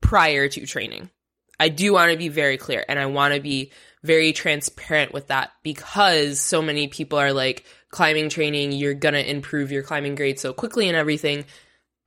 prior 0.00 0.48
to 0.48 0.66
training. 0.66 1.10
I 1.58 1.68
do 1.68 1.92
want 1.92 2.10
to 2.12 2.18
be 2.18 2.28
very 2.28 2.56
clear 2.56 2.84
and 2.88 2.98
I 2.98 3.06
want 3.06 3.34
to 3.34 3.40
be 3.40 3.72
very 4.02 4.32
transparent 4.32 5.12
with 5.12 5.28
that 5.28 5.52
because 5.62 6.40
so 6.40 6.62
many 6.62 6.88
people 6.88 7.18
are 7.18 7.34
like, 7.34 7.66
climbing 7.90 8.28
training, 8.28 8.72
you're 8.72 8.94
going 8.94 9.14
to 9.14 9.30
improve 9.30 9.72
your 9.72 9.82
climbing 9.82 10.14
grade 10.14 10.38
so 10.38 10.52
quickly 10.52 10.88
and 10.88 10.96
everything. 10.96 11.44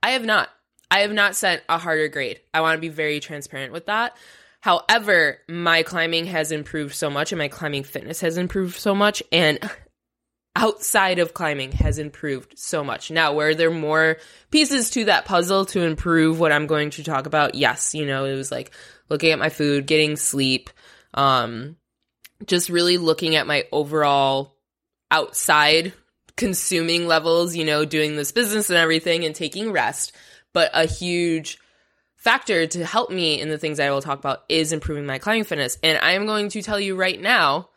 I 0.02 0.10
have 0.10 0.24
not. 0.24 0.48
I 0.90 1.00
have 1.00 1.12
not 1.12 1.34
sent 1.34 1.62
a 1.68 1.78
harder 1.78 2.08
grade. 2.08 2.40
I 2.52 2.60
want 2.60 2.76
to 2.76 2.80
be 2.80 2.88
very 2.88 3.20
transparent 3.20 3.72
with 3.72 3.86
that. 3.86 4.16
However, 4.60 5.38
my 5.48 5.82
climbing 5.82 6.26
has 6.26 6.52
improved 6.52 6.94
so 6.94 7.10
much 7.10 7.32
and 7.32 7.38
my 7.38 7.48
climbing 7.48 7.84
fitness 7.84 8.20
has 8.20 8.38
improved 8.38 8.76
so 8.76 8.94
much 8.94 9.22
and 9.32 9.58
outside 10.56 11.18
of 11.18 11.34
climbing 11.34 11.72
has 11.72 11.98
improved 11.98 12.58
so 12.58 12.84
much. 12.84 13.10
Now, 13.10 13.34
were 13.34 13.54
there 13.54 13.70
more 13.70 14.18
pieces 14.50 14.90
to 14.90 15.06
that 15.06 15.24
puzzle 15.24 15.66
to 15.66 15.82
improve 15.82 16.38
what 16.38 16.52
I'm 16.52 16.66
going 16.66 16.90
to 16.90 17.02
talk 17.02 17.26
about? 17.26 17.54
Yes, 17.54 17.94
you 17.94 18.06
know, 18.06 18.24
it 18.24 18.34
was 18.34 18.52
like 18.52 18.70
looking 19.08 19.32
at 19.32 19.38
my 19.38 19.48
food, 19.48 19.86
getting 19.86 20.16
sleep, 20.16 20.70
um 21.12 21.76
just 22.46 22.68
really 22.68 22.98
looking 22.98 23.36
at 23.36 23.46
my 23.46 23.64
overall 23.72 24.56
outside 25.10 25.92
consuming 26.36 27.06
levels, 27.06 27.54
you 27.54 27.64
know, 27.64 27.84
doing 27.84 28.16
this 28.16 28.32
business 28.32 28.70
and 28.70 28.76
everything 28.76 29.24
and 29.24 29.34
taking 29.34 29.72
rest. 29.72 30.12
But 30.52 30.70
a 30.74 30.86
huge 30.86 31.58
factor 32.16 32.66
to 32.66 32.84
help 32.84 33.10
me 33.10 33.40
in 33.40 33.48
the 33.48 33.58
things 33.58 33.78
I 33.78 33.90
will 33.90 34.02
talk 34.02 34.18
about 34.18 34.44
is 34.48 34.72
improving 34.72 35.06
my 35.06 35.18
climbing 35.18 35.44
fitness. 35.44 35.78
And 35.82 35.98
I 35.98 36.12
am 36.12 36.26
going 36.26 36.48
to 36.50 36.62
tell 36.62 36.80
you 36.80 36.96
right 36.96 37.20
now, 37.20 37.70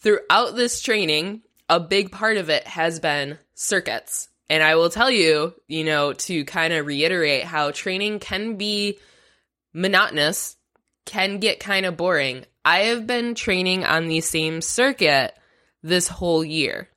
throughout 0.00 0.56
this 0.56 0.80
training, 0.80 1.42
a 1.72 1.80
big 1.80 2.12
part 2.12 2.36
of 2.36 2.50
it 2.50 2.66
has 2.66 3.00
been 3.00 3.38
circuits. 3.54 4.28
And 4.50 4.62
I 4.62 4.74
will 4.74 4.90
tell 4.90 5.10
you, 5.10 5.54
you 5.68 5.84
know, 5.84 6.12
to 6.12 6.44
kind 6.44 6.74
of 6.74 6.84
reiterate 6.84 7.44
how 7.44 7.70
training 7.70 8.18
can 8.18 8.56
be 8.56 8.98
monotonous, 9.72 10.56
can 11.06 11.38
get 11.38 11.60
kind 11.60 11.86
of 11.86 11.96
boring. 11.96 12.44
I 12.62 12.80
have 12.90 13.06
been 13.06 13.34
training 13.34 13.86
on 13.86 14.06
the 14.06 14.20
same 14.20 14.60
circuit 14.60 15.34
this 15.82 16.08
whole 16.08 16.44
year. 16.44 16.90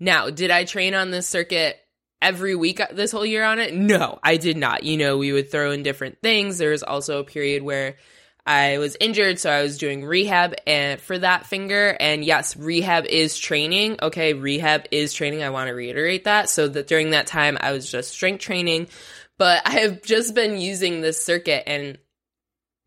Now, 0.00 0.30
did 0.30 0.50
I 0.50 0.64
train 0.64 0.94
on 0.94 1.10
this 1.10 1.28
circuit 1.28 1.76
every 2.22 2.56
week 2.56 2.80
uh, 2.80 2.86
this 2.92 3.12
whole 3.12 3.26
year 3.26 3.44
on 3.44 3.58
it? 3.58 3.74
No, 3.74 4.18
I 4.22 4.38
did 4.38 4.56
not. 4.56 4.84
You 4.84 4.96
know, 4.96 5.18
we 5.18 5.32
would 5.32 5.50
throw 5.50 5.70
in 5.70 5.82
different 5.82 6.22
things. 6.22 6.56
There 6.56 6.70
was 6.70 6.82
also 6.82 7.20
a 7.20 7.24
period 7.24 7.62
where 7.62 7.96
I 8.46 8.78
was 8.78 8.96
injured, 9.00 9.38
so 9.38 9.50
I 9.50 9.62
was 9.62 9.78
doing 9.78 10.04
rehab 10.04 10.54
and 10.66 11.00
for 11.00 11.18
that 11.18 11.46
finger. 11.46 11.96
And 11.98 12.24
yes, 12.24 12.56
rehab 12.56 13.06
is 13.06 13.38
training. 13.38 13.96
Okay, 14.02 14.34
rehab 14.34 14.86
is 14.90 15.14
training. 15.14 15.42
I 15.42 15.50
want 15.50 15.68
to 15.68 15.74
reiterate 15.74 16.24
that. 16.24 16.50
So 16.50 16.68
that 16.68 16.86
during 16.86 17.10
that 17.10 17.26
time, 17.26 17.56
I 17.60 17.72
was 17.72 17.90
just 17.90 18.10
strength 18.10 18.42
training, 18.42 18.88
but 19.38 19.62
I 19.66 19.80
have 19.80 20.02
just 20.02 20.34
been 20.34 20.58
using 20.58 21.00
this 21.00 21.24
circuit 21.24 21.64
and 21.66 21.98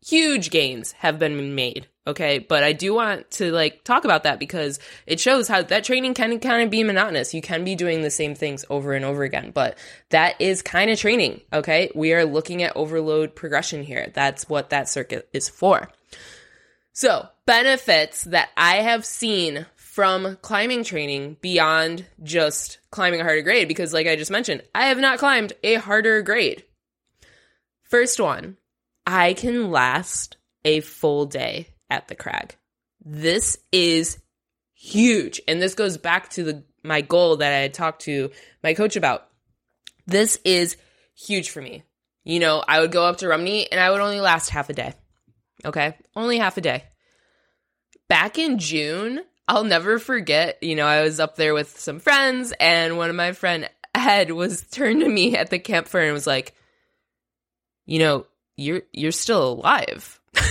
huge 0.06 0.50
gains 0.50 0.92
have 0.92 1.18
been 1.18 1.54
made 1.54 1.88
Okay. 2.08 2.38
But 2.38 2.64
I 2.64 2.72
do 2.72 2.94
want 2.94 3.30
to 3.32 3.52
like 3.52 3.84
talk 3.84 4.04
about 4.04 4.24
that 4.24 4.40
because 4.40 4.80
it 5.06 5.20
shows 5.20 5.46
how 5.46 5.62
that 5.62 5.84
training 5.84 6.14
can 6.14 6.40
kind 6.40 6.62
of 6.62 6.70
be 6.70 6.82
monotonous. 6.82 7.34
You 7.34 7.42
can 7.42 7.64
be 7.64 7.76
doing 7.76 8.02
the 8.02 8.10
same 8.10 8.34
things 8.34 8.64
over 8.68 8.94
and 8.94 9.04
over 9.04 9.22
again, 9.22 9.52
but 9.52 9.78
that 10.08 10.40
is 10.40 10.62
kind 10.62 10.90
of 10.90 10.98
training. 10.98 11.42
Okay. 11.52 11.90
We 11.94 12.14
are 12.14 12.24
looking 12.24 12.62
at 12.62 12.76
overload 12.76 13.36
progression 13.36 13.82
here. 13.82 14.10
That's 14.14 14.48
what 14.48 14.70
that 14.70 14.88
circuit 14.88 15.28
is 15.32 15.48
for. 15.48 15.90
So 16.94 17.28
benefits 17.46 18.24
that 18.24 18.48
I 18.56 18.76
have 18.78 19.04
seen 19.04 19.66
from 19.76 20.38
climbing 20.42 20.84
training 20.84 21.36
beyond 21.40 22.06
just 22.22 22.78
climbing 22.90 23.20
a 23.20 23.24
harder 23.24 23.42
grade, 23.42 23.68
because 23.68 23.92
like 23.92 24.06
I 24.06 24.16
just 24.16 24.30
mentioned, 24.30 24.62
I 24.74 24.86
have 24.86 24.98
not 24.98 25.18
climbed 25.18 25.52
a 25.62 25.74
harder 25.74 26.22
grade. 26.22 26.64
First 27.82 28.18
one, 28.18 28.56
I 29.06 29.34
can 29.34 29.70
last 29.70 30.36
a 30.64 30.80
full 30.80 31.26
day 31.26 31.68
at 31.90 32.08
the 32.08 32.14
crag. 32.14 32.56
This 33.04 33.58
is 33.72 34.18
huge. 34.74 35.40
And 35.48 35.60
this 35.60 35.74
goes 35.74 35.98
back 35.98 36.30
to 36.30 36.44
the 36.44 36.64
my 36.84 37.00
goal 37.00 37.36
that 37.36 37.52
I 37.52 37.58
had 37.58 37.74
talked 37.74 38.02
to 38.02 38.30
my 38.62 38.74
coach 38.74 38.96
about. 38.96 39.28
This 40.06 40.38
is 40.44 40.76
huge 41.14 41.50
for 41.50 41.60
me. 41.60 41.82
You 42.24 42.40
know, 42.40 42.62
I 42.66 42.80
would 42.80 42.92
go 42.92 43.04
up 43.04 43.18
to 43.18 43.28
Rumney 43.28 43.70
and 43.70 43.80
I 43.80 43.90
would 43.90 44.00
only 44.00 44.20
last 44.20 44.50
half 44.50 44.70
a 44.70 44.72
day. 44.72 44.94
Okay? 45.64 45.96
Only 46.14 46.38
half 46.38 46.56
a 46.56 46.60
day. 46.60 46.84
Back 48.08 48.38
in 48.38 48.58
June, 48.58 49.20
I'll 49.46 49.64
never 49.64 49.98
forget, 49.98 50.62
you 50.62 50.76
know, 50.76 50.86
I 50.86 51.02
was 51.02 51.20
up 51.20 51.36
there 51.36 51.52
with 51.52 51.78
some 51.80 52.00
friends 52.00 52.52
and 52.60 52.96
one 52.96 53.10
of 53.10 53.16
my 53.16 53.32
friend 53.32 53.68
Ed 53.94 54.30
was 54.30 54.62
turned 54.70 55.00
to 55.00 55.08
me 55.08 55.36
at 55.36 55.50
the 55.50 55.58
campfire 55.58 56.04
and 56.04 56.12
was 56.12 56.26
like, 56.26 56.54
"You 57.86 57.98
know, 57.98 58.26
you're 58.56 58.82
you're 58.92 59.12
still 59.12 59.52
alive." 59.52 60.20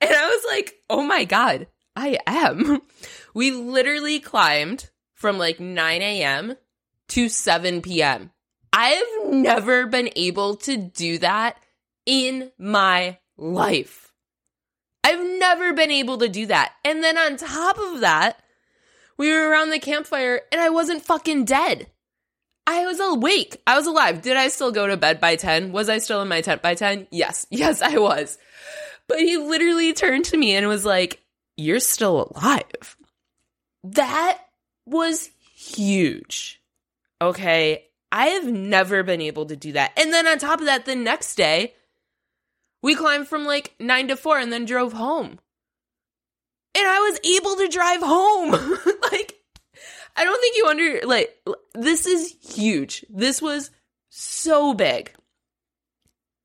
And 0.00 0.10
I 0.10 0.28
was 0.28 0.44
like, 0.48 0.77
oh 0.90 1.02
my 1.02 1.24
God, 1.24 1.66
I 1.96 2.18
am. 2.26 2.82
We 3.34 3.52
literally 3.52 4.18
climbed 4.18 4.90
from 5.14 5.38
like 5.38 5.60
9 5.60 6.02
a.m. 6.02 6.56
to 7.08 7.28
7 7.28 7.82
p.m. 7.82 8.32
I've 8.72 9.26
never 9.26 9.86
been 9.86 10.10
able 10.16 10.56
to 10.56 10.76
do 10.76 11.18
that 11.18 11.56
in 12.04 12.50
my 12.58 13.18
life. 13.36 14.12
I've 15.04 15.24
never 15.38 15.72
been 15.72 15.90
able 15.90 16.18
to 16.18 16.28
do 16.28 16.46
that. 16.46 16.72
And 16.84 17.04
then 17.04 17.16
on 17.16 17.36
top 17.36 17.78
of 17.78 18.00
that, 18.00 18.42
we 19.16 19.32
were 19.32 19.48
around 19.48 19.70
the 19.70 19.78
campfire 19.78 20.40
and 20.50 20.60
I 20.60 20.70
wasn't 20.70 21.04
fucking 21.04 21.44
dead. 21.44 21.88
I 22.66 22.84
was 22.84 23.00
awake. 23.00 23.62
I 23.66 23.76
was 23.76 23.86
alive. 23.86 24.20
Did 24.20 24.36
I 24.36 24.48
still 24.48 24.72
go 24.72 24.86
to 24.86 24.96
bed 24.96 25.20
by 25.20 25.36
10? 25.36 25.72
Was 25.72 25.88
I 25.88 25.98
still 25.98 26.20
in 26.22 26.28
my 26.28 26.42
tent 26.42 26.60
by 26.60 26.74
10? 26.74 27.08
Yes. 27.10 27.46
Yes, 27.50 27.80
I 27.82 27.98
was. 27.98 28.36
But 29.08 29.20
he 29.20 29.36
literally 29.36 29.92
turned 29.92 30.26
to 30.26 30.36
me 30.36 30.54
and 30.54 30.68
was 30.68 30.84
like, 30.84 31.20
You're 31.56 31.80
still 31.80 32.30
alive. 32.36 32.96
That 33.84 34.38
was 34.86 35.30
huge. 35.54 36.60
Okay. 37.20 37.84
I 38.10 38.28
have 38.28 38.46
never 38.46 39.02
been 39.02 39.20
able 39.20 39.46
to 39.46 39.56
do 39.56 39.72
that. 39.72 39.92
And 39.96 40.12
then 40.12 40.26
on 40.26 40.38
top 40.38 40.60
of 40.60 40.66
that, 40.66 40.86
the 40.86 40.96
next 40.96 41.34
day, 41.34 41.74
we 42.82 42.94
climbed 42.94 43.28
from 43.28 43.44
like 43.44 43.74
nine 43.78 44.08
to 44.08 44.16
four 44.16 44.38
and 44.38 44.52
then 44.52 44.64
drove 44.64 44.92
home. 44.92 45.38
And 46.74 46.86
I 46.86 47.00
was 47.00 47.20
able 47.36 47.56
to 47.56 47.68
drive 47.68 48.00
home. 48.02 48.50
like, 49.12 49.34
I 50.16 50.24
don't 50.24 50.40
think 50.40 50.56
you 50.56 50.66
under, 50.66 51.00
like, 51.06 51.34
this 51.74 52.06
is 52.06 52.34
huge. 52.42 53.04
This 53.10 53.42
was 53.42 53.70
so 54.10 54.74
big. 54.74 55.12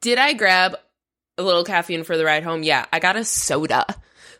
Did 0.01 0.17
I 0.17 0.33
grab 0.33 0.75
a 1.37 1.43
little 1.43 1.63
caffeine 1.63 2.03
for 2.03 2.17
the 2.17 2.25
ride 2.25 2.43
home. 2.43 2.63
Yeah, 2.63 2.85
I 2.91 2.99
got 2.99 3.15
a 3.15 3.23
soda. 3.23 3.85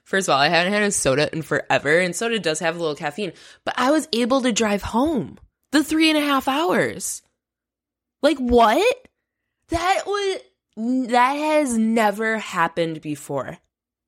First 0.04 0.28
of 0.28 0.34
all, 0.34 0.40
I 0.40 0.50
hadn't 0.50 0.74
had 0.74 0.84
a 0.84 0.92
soda 0.92 1.34
in 1.34 1.42
forever, 1.42 2.00
and 2.00 2.16
soda 2.16 2.40
does 2.40 2.60
have 2.60 2.76
a 2.76 2.80
little 2.80 2.96
caffeine, 2.96 3.34
but 3.66 3.76
I 3.78 3.92
was 3.92 4.08
able 4.12 4.42
to 4.42 4.52
drive 4.52 4.82
home 4.82 5.38
the 5.72 5.84
three 5.84 6.10
and 6.10 6.18
a 6.18 6.22
half 6.22 6.48
hours. 6.48 7.22
Like, 8.22 8.38
what? 8.38 9.08
That 9.70 10.04
was, 10.06 10.40
that 11.10 11.34
has 11.34 11.78
never 11.78 12.38
happened 12.38 13.02
before 13.02 13.58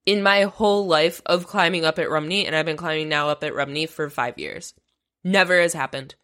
in 0.05 0.21
my 0.21 0.43
whole 0.43 0.85
life 0.85 1.21
of 1.25 1.47
climbing 1.47 1.85
up 1.85 1.97
at 1.97 2.09
Rumney, 2.09 2.45
and 2.45 2.55
I've 2.55 2.65
been 2.65 2.77
climbing 2.77 3.09
now 3.09 3.29
up 3.29 3.43
at 3.43 3.55
Rumney 3.55 3.85
for 3.85 4.09
five 4.09 4.37
years. 4.37 4.73
Never 5.23 5.59
has 5.59 5.73
happened. 5.73 6.15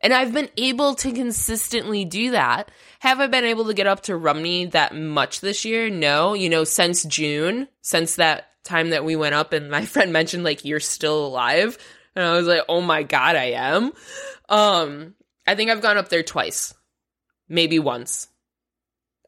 And 0.00 0.14
I've 0.14 0.32
been 0.32 0.50
able 0.56 0.94
to 0.96 1.12
consistently 1.12 2.04
do 2.04 2.30
that. 2.32 2.70
Have 3.00 3.20
I 3.20 3.26
been 3.26 3.44
able 3.44 3.66
to 3.66 3.74
get 3.74 3.86
up 3.86 4.02
to 4.02 4.16
Rumney 4.16 4.66
that 4.66 4.94
much 4.94 5.40
this 5.40 5.64
year? 5.64 5.90
No. 5.90 6.34
You 6.34 6.48
know, 6.48 6.64
since 6.64 7.04
June, 7.04 7.68
since 7.82 8.16
that 8.16 8.48
time 8.64 8.90
that 8.90 9.04
we 9.04 9.16
went 9.16 9.34
up 9.34 9.52
and 9.52 9.70
my 9.70 9.84
friend 9.84 10.12
mentioned 10.12 10.44
like 10.44 10.64
you're 10.64 10.80
still 10.80 11.26
alive. 11.26 11.78
And 12.14 12.24
I 12.24 12.32
was 12.32 12.46
like, 12.46 12.62
"Oh 12.68 12.80
my 12.80 13.02
god, 13.02 13.36
I 13.36 13.52
am." 13.52 13.92
Um, 14.48 15.14
I 15.46 15.54
think 15.54 15.70
I've 15.70 15.82
gone 15.82 15.98
up 15.98 16.08
there 16.08 16.22
twice. 16.22 16.74
Maybe 17.48 17.78
once. 17.78 18.28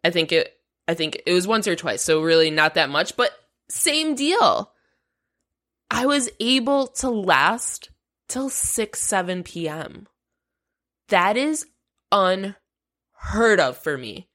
I 0.02 0.10
think 0.10 0.32
it 0.32 0.52
I 0.88 0.94
think 0.94 1.22
it 1.24 1.32
was 1.32 1.46
once 1.46 1.68
or 1.68 1.76
twice, 1.76 2.02
so 2.02 2.22
really 2.22 2.50
not 2.50 2.74
that 2.74 2.90
much, 2.90 3.16
but 3.16 3.30
same 3.68 4.14
deal. 4.14 4.72
I 5.90 6.06
was 6.06 6.30
able 6.40 6.88
to 6.88 7.10
last 7.10 7.90
till 8.28 8.48
6 8.48 9.00
7 9.00 9.42
p.m. 9.42 10.06
That 11.10 11.36
is 11.36 11.66
unheard 12.10 13.60
of 13.60 13.76
for 13.76 13.96
me. 13.96 14.28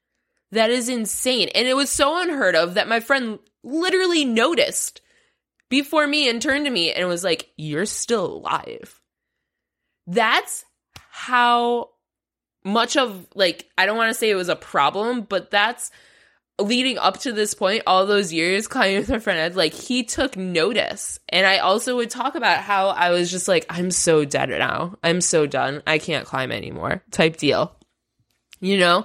That 0.52 0.70
is 0.70 0.88
insane. 0.88 1.50
And 1.54 1.66
it 1.66 1.74
was 1.74 1.90
so 1.90 2.20
unheard 2.20 2.54
of 2.54 2.74
that 2.74 2.88
my 2.88 3.00
friend 3.00 3.38
literally 3.62 4.24
noticed 4.24 5.00
before 5.68 6.06
me 6.06 6.28
and 6.28 6.40
turned 6.40 6.64
to 6.66 6.70
me 6.70 6.92
and 6.92 7.08
was 7.08 7.24
like, 7.24 7.50
You're 7.56 7.86
still 7.86 8.26
alive. 8.26 9.00
That's 10.06 10.64
how 11.10 11.90
much 12.64 12.96
of, 12.96 13.26
like, 13.34 13.68
I 13.76 13.86
don't 13.86 13.96
want 13.96 14.10
to 14.10 14.18
say 14.18 14.30
it 14.30 14.36
was 14.36 14.48
a 14.48 14.56
problem, 14.56 15.22
but 15.22 15.50
that's 15.50 15.90
leading 16.58 16.98
up 16.98 17.18
to 17.20 17.32
this 17.32 17.54
point, 17.54 17.82
all 17.86 18.06
those 18.06 18.32
years 18.32 18.66
climbing 18.66 18.98
with 18.98 19.10
my 19.10 19.18
friend 19.18 19.38
Ed, 19.38 19.56
like 19.56 19.74
he 19.74 20.04
took 20.04 20.36
notice. 20.36 21.20
And 21.28 21.46
I 21.46 21.58
also 21.58 21.96
would 21.96 22.10
talk 22.10 22.34
about 22.34 22.62
how 22.62 22.88
I 22.88 23.10
was 23.10 23.30
just 23.30 23.48
like, 23.48 23.66
I'm 23.68 23.90
so 23.90 24.24
dead 24.24 24.48
now. 24.48 24.96
I'm 25.02 25.20
so 25.20 25.46
done. 25.46 25.82
I 25.86 25.98
can't 25.98 26.26
climb 26.26 26.52
anymore 26.52 27.02
type 27.10 27.36
deal. 27.36 27.76
You 28.60 28.78
know? 28.78 29.04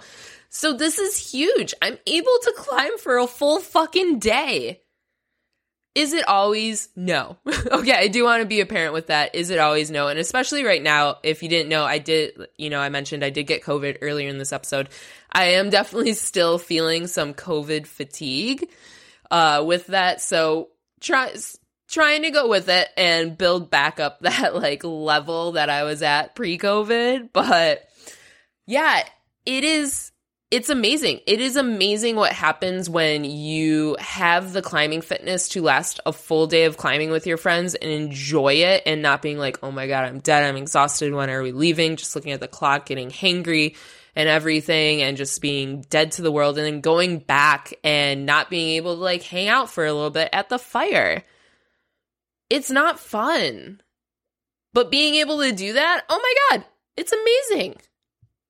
So 0.50 0.74
this 0.74 1.00
is 1.00 1.18
huge. 1.18 1.74
I'm 1.82 1.98
able 2.08 2.38
to 2.44 2.54
climb 2.58 2.98
for 2.98 3.18
a 3.18 3.28
full 3.28 3.60
fucking 3.60 4.20
day. 4.20 4.82
Is 5.94 6.14
it 6.14 6.26
always 6.26 6.88
no? 6.96 7.38
okay, 7.72 7.92
I 7.92 8.08
do 8.08 8.24
want 8.24 8.42
to 8.42 8.48
be 8.48 8.62
a 8.62 8.66
parent 8.66 8.94
with 8.94 9.08
that. 9.08 9.36
Is 9.36 9.50
it 9.50 9.60
always 9.60 9.92
no? 9.92 10.08
And 10.08 10.18
especially 10.20 10.64
right 10.64 10.82
now, 10.82 11.18
if 11.22 11.44
you 11.44 11.50
didn't 11.50 11.68
know, 11.68 11.84
I 11.84 11.98
did, 11.98 12.34
you 12.58 12.70
know, 12.70 12.80
I 12.80 12.88
mentioned 12.88 13.26
I 13.26 13.30
did 13.30 13.44
get 13.44 13.64
COVID 13.64 13.98
earlier 14.02 14.30
in 14.30 14.38
this 14.38 14.54
episode. 14.54 14.88
I 15.32 15.52
am 15.52 15.70
definitely 15.70 16.13
still 16.13 16.58
feeling 16.58 17.08
some 17.08 17.34
COVID 17.34 17.88
fatigue 17.88 18.70
uh, 19.30 19.63
with 19.65 19.88
that. 19.88 20.22
So 20.22 20.70
try 21.00 21.34
trying 21.88 22.24
to 22.24 22.32
go 22.32 22.48
with 22.48 22.70
it 22.70 22.88
and 22.96 23.38
build 23.38 23.70
back 23.70 24.00
up 24.00 24.20
that 24.22 24.56
like 24.56 24.84
level 24.84 25.54
that 25.54 25.70
I 25.70 25.84
was 25.84 26.02
at 26.02 26.36
pre-COVID. 26.36 27.30
But 27.34 27.88
yeah, 28.65 29.04
it 29.46 29.63
is 29.63 30.12
it's 30.52 30.70
amazing. 30.70 31.22
It 31.26 31.39
is 31.39 31.56
amazing 31.56 32.17
what 32.17 32.34
happens 32.34 32.89
when 32.89 33.24
you 33.24 33.96
have 34.00 34.52
the 34.52 34.62
climbing 34.62 35.00
fitness 35.00 35.48
to 35.50 35.62
last 35.62 36.02
a 36.06 36.12
full 36.12 36.46
day 36.46 36.65
of 36.65 36.76
climbing 36.76 37.10
with 37.10 37.26
your 37.26 37.38
friends 37.38 37.74
and 37.74 37.89
enjoy 37.89 38.56
it 38.56 38.84
and 38.86 39.02
not 39.02 39.22
being 39.22 39.38
like, 39.38 39.60
oh 39.63 39.72
my 39.72 39.88
God, 39.88 40.04
I'm 40.04 40.20
dead. 40.20 40.44
I'm 40.44 40.58
exhausted. 40.58 41.13
When 41.13 41.30
are 41.30 41.41
we 41.41 41.54
leaving? 41.54 41.96
Just 41.96 42.17
looking 42.17 42.34
at 42.34 42.41
the 42.41 42.50
clock, 42.50 42.86
getting 42.86 43.10
hangry 43.10 43.78
and 44.15 44.28
everything 44.28 45.02
and 45.02 45.17
just 45.17 45.41
being 45.41 45.82
dead 45.89 46.12
to 46.13 46.21
the 46.21 46.32
world 46.32 46.58
and 46.58 46.65
then 46.65 46.82
going 46.82 47.19
back 47.19 47.74
and 47.84 48.26
not 48.26 48.50
being 48.50 48.69
able 48.76 48.95
to 48.95 49.02
like 49.02 49.24
hang 49.24 49.47
out 49.47 49.69
for 49.69 49.86
a 49.86 49.93
little 49.93 50.10
bit 50.10 50.30
at 50.34 50.50
the 50.50 50.60
fire. 50.60 51.24
It's 52.50 52.69
not 52.69 53.00
fun. 53.00 53.82
But 54.74 54.91
being 54.91 55.15
able 55.15 55.39
to 55.39 55.52
do 55.52 55.74
that, 55.74 56.04
oh 56.10 56.19
my 56.21 56.58
God, 56.58 56.65
it's 56.97 57.13
amazing. 57.13 57.76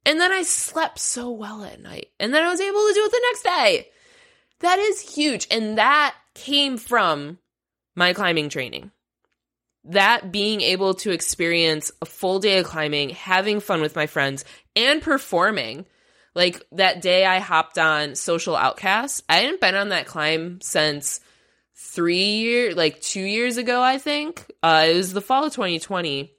And 0.06 0.19
then 0.19 0.32
I 0.32 0.41
slept 0.43 1.00
so 1.00 1.30
well 1.30 1.63
at 1.63 1.82
night. 1.82 2.10
And 2.19 2.34
then 2.34 2.43
I 2.43 2.50
was 2.50 2.60
able 2.60 2.88
to 2.88 2.93
do 2.93 3.06
it 3.06 3.12
the 3.12 3.21
next 3.30 3.43
day. 3.43 3.88
That 4.60 4.80
is 4.80 5.15
huge. 5.15 5.47
And 5.52 5.78
that 5.78 6.15
came 6.34 6.78
from 6.78 7.39
my 7.95 8.13
climbing 8.13 8.50
training. 8.50 8.91
That 9.86 10.32
being 10.32 10.62
able 10.62 10.93
to 10.95 11.12
experience 11.12 11.91
a 12.02 12.06
full 12.06 12.39
day 12.39 12.60
of 12.60 12.65
climbing, 12.65 13.10
having 13.10 13.60
fun 13.60 13.82
with 13.82 13.95
my 13.95 14.06
friends, 14.06 14.45
and 14.76 15.02
performing. 15.02 15.86
Like 16.34 16.64
that 16.74 17.02
day 17.02 17.26
I 17.26 17.40
hopped 17.40 17.78
on 17.78 18.16
Social 18.16 18.56
Outcasts. 18.56 19.24
I 19.28 19.38
hadn't 19.38 19.62
been 19.62 19.76
on 19.76 19.90
that 19.90 20.08
climb 20.08 20.62
since 20.62 21.20
three 21.76 22.36
years, 22.36 22.76
like 22.76 23.02
two 23.02 23.22
years 23.22 23.58
ago, 23.58 23.82
I 23.82 23.98
think. 23.98 24.46
Uh, 24.64 24.88
it 24.90 24.96
was 24.96 25.14
the 25.14 25.22
fall 25.22 25.46
of 25.46 25.54
2020. 25.54 26.32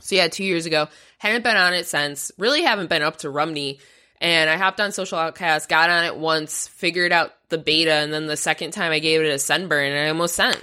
So 0.00 0.16
yeah, 0.16 0.28
two 0.28 0.44
years 0.44 0.66
ago. 0.66 0.88
Hadn't 1.18 1.44
been 1.44 1.56
on 1.56 1.72
it 1.72 1.86
since. 1.86 2.32
Really 2.38 2.62
haven't 2.62 2.90
been 2.90 3.02
up 3.02 3.18
to 3.18 3.30
Rumney. 3.30 3.78
And 4.20 4.48
I 4.48 4.56
hopped 4.56 4.80
on 4.80 4.92
Social 4.92 5.18
Outcast, 5.18 5.68
got 5.68 5.90
on 5.90 6.04
it 6.04 6.16
once, 6.16 6.68
figured 6.68 7.12
out 7.12 7.32
the 7.48 7.58
beta, 7.58 7.92
and 7.92 8.12
then 8.12 8.26
the 8.26 8.36
second 8.36 8.70
time 8.70 8.92
I 8.92 8.98
gave 8.98 9.20
it 9.20 9.28
a 9.28 9.38
sunburn 9.38 9.92
and 9.92 9.98
I 9.98 10.08
almost 10.08 10.34
sent. 10.34 10.62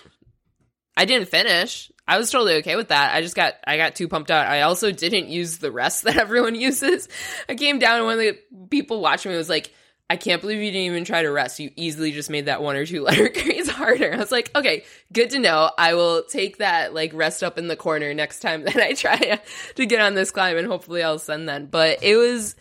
I 0.96 1.06
didn't 1.06 1.30
finish. 1.30 1.92
I 2.12 2.17
was 2.17 2.30
totally 2.30 2.56
okay 2.56 2.76
with 2.76 2.89
that. 2.89 3.15
I 3.15 3.21
just 3.21 3.38
got 3.38 3.54
I 3.65 3.78
got 3.78 3.95
too 3.95 4.10
pumped 4.10 4.30
out. 4.30 4.45
I 4.45 4.63
also 4.63 4.91
didn't 4.91 5.30
use 5.30 5.60
the 5.60 5.71
rest 5.71 6.04
that 6.04 6.17
everyone 6.17 6.56
uses. 6.56 7.08
I 7.47 7.56
came 7.56 7.80
down 7.80 7.97
and 7.97 8.06
one 8.06 8.15
of 8.15 8.19
the 8.19 8.38
people 8.69 9.00
watching 9.00 9.32
me 9.32 9.38
was 9.38 9.47
like, 9.47 9.74
I 10.10 10.17
can't 10.17 10.41
believe 10.41 10.58
you 10.58 10.71
didn't 10.71 10.91
even 10.91 11.06
try 11.06 11.21
to 11.21 11.32
rest. 11.32 11.62
You 11.62 11.71
easily 11.78 12.12
just 12.12 12.30
made 12.30 12.47
that 12.47 12.62
one 12.62 12.76
or 12.76 12.86
two 12.86 13.02
letter 13.06 13.30
grades 13.30 13.69
harder. 13.69 14.13
I 14.13 14.17
was 14.17 14.30
like, 14.30 14.52
okay, 14.54 14.84
good 15.13 15.30
to 15.30 15.39
know. 15.39 15.71
I 15.78 15.93
will 15.93 16.24
take 16.24 16.58
that 16.58 16.93
like 16.93 17.13
rest 17.13 17.43
up 17.43 17.58
in 17.58 17.69
the 17.69 17.78
corner 17.78 18.13
next 18.13 18.41
time 18.41 18.63
that 18.65 18.76
I 18.76 18.91
try 18.91 19.39
to 19.76 19.86
get 19.86 20.02
on 20.02 20.13
this 20.13 20.32
climb 20.32 20.58
and 20.58 20.67
hopefully 20.67 21.04
I'll 21.04 21.17
send 21.17 21.47
then. 21.47 21.67
But 21.67 22.04
it 22.04 22.17
was 22.17 22.56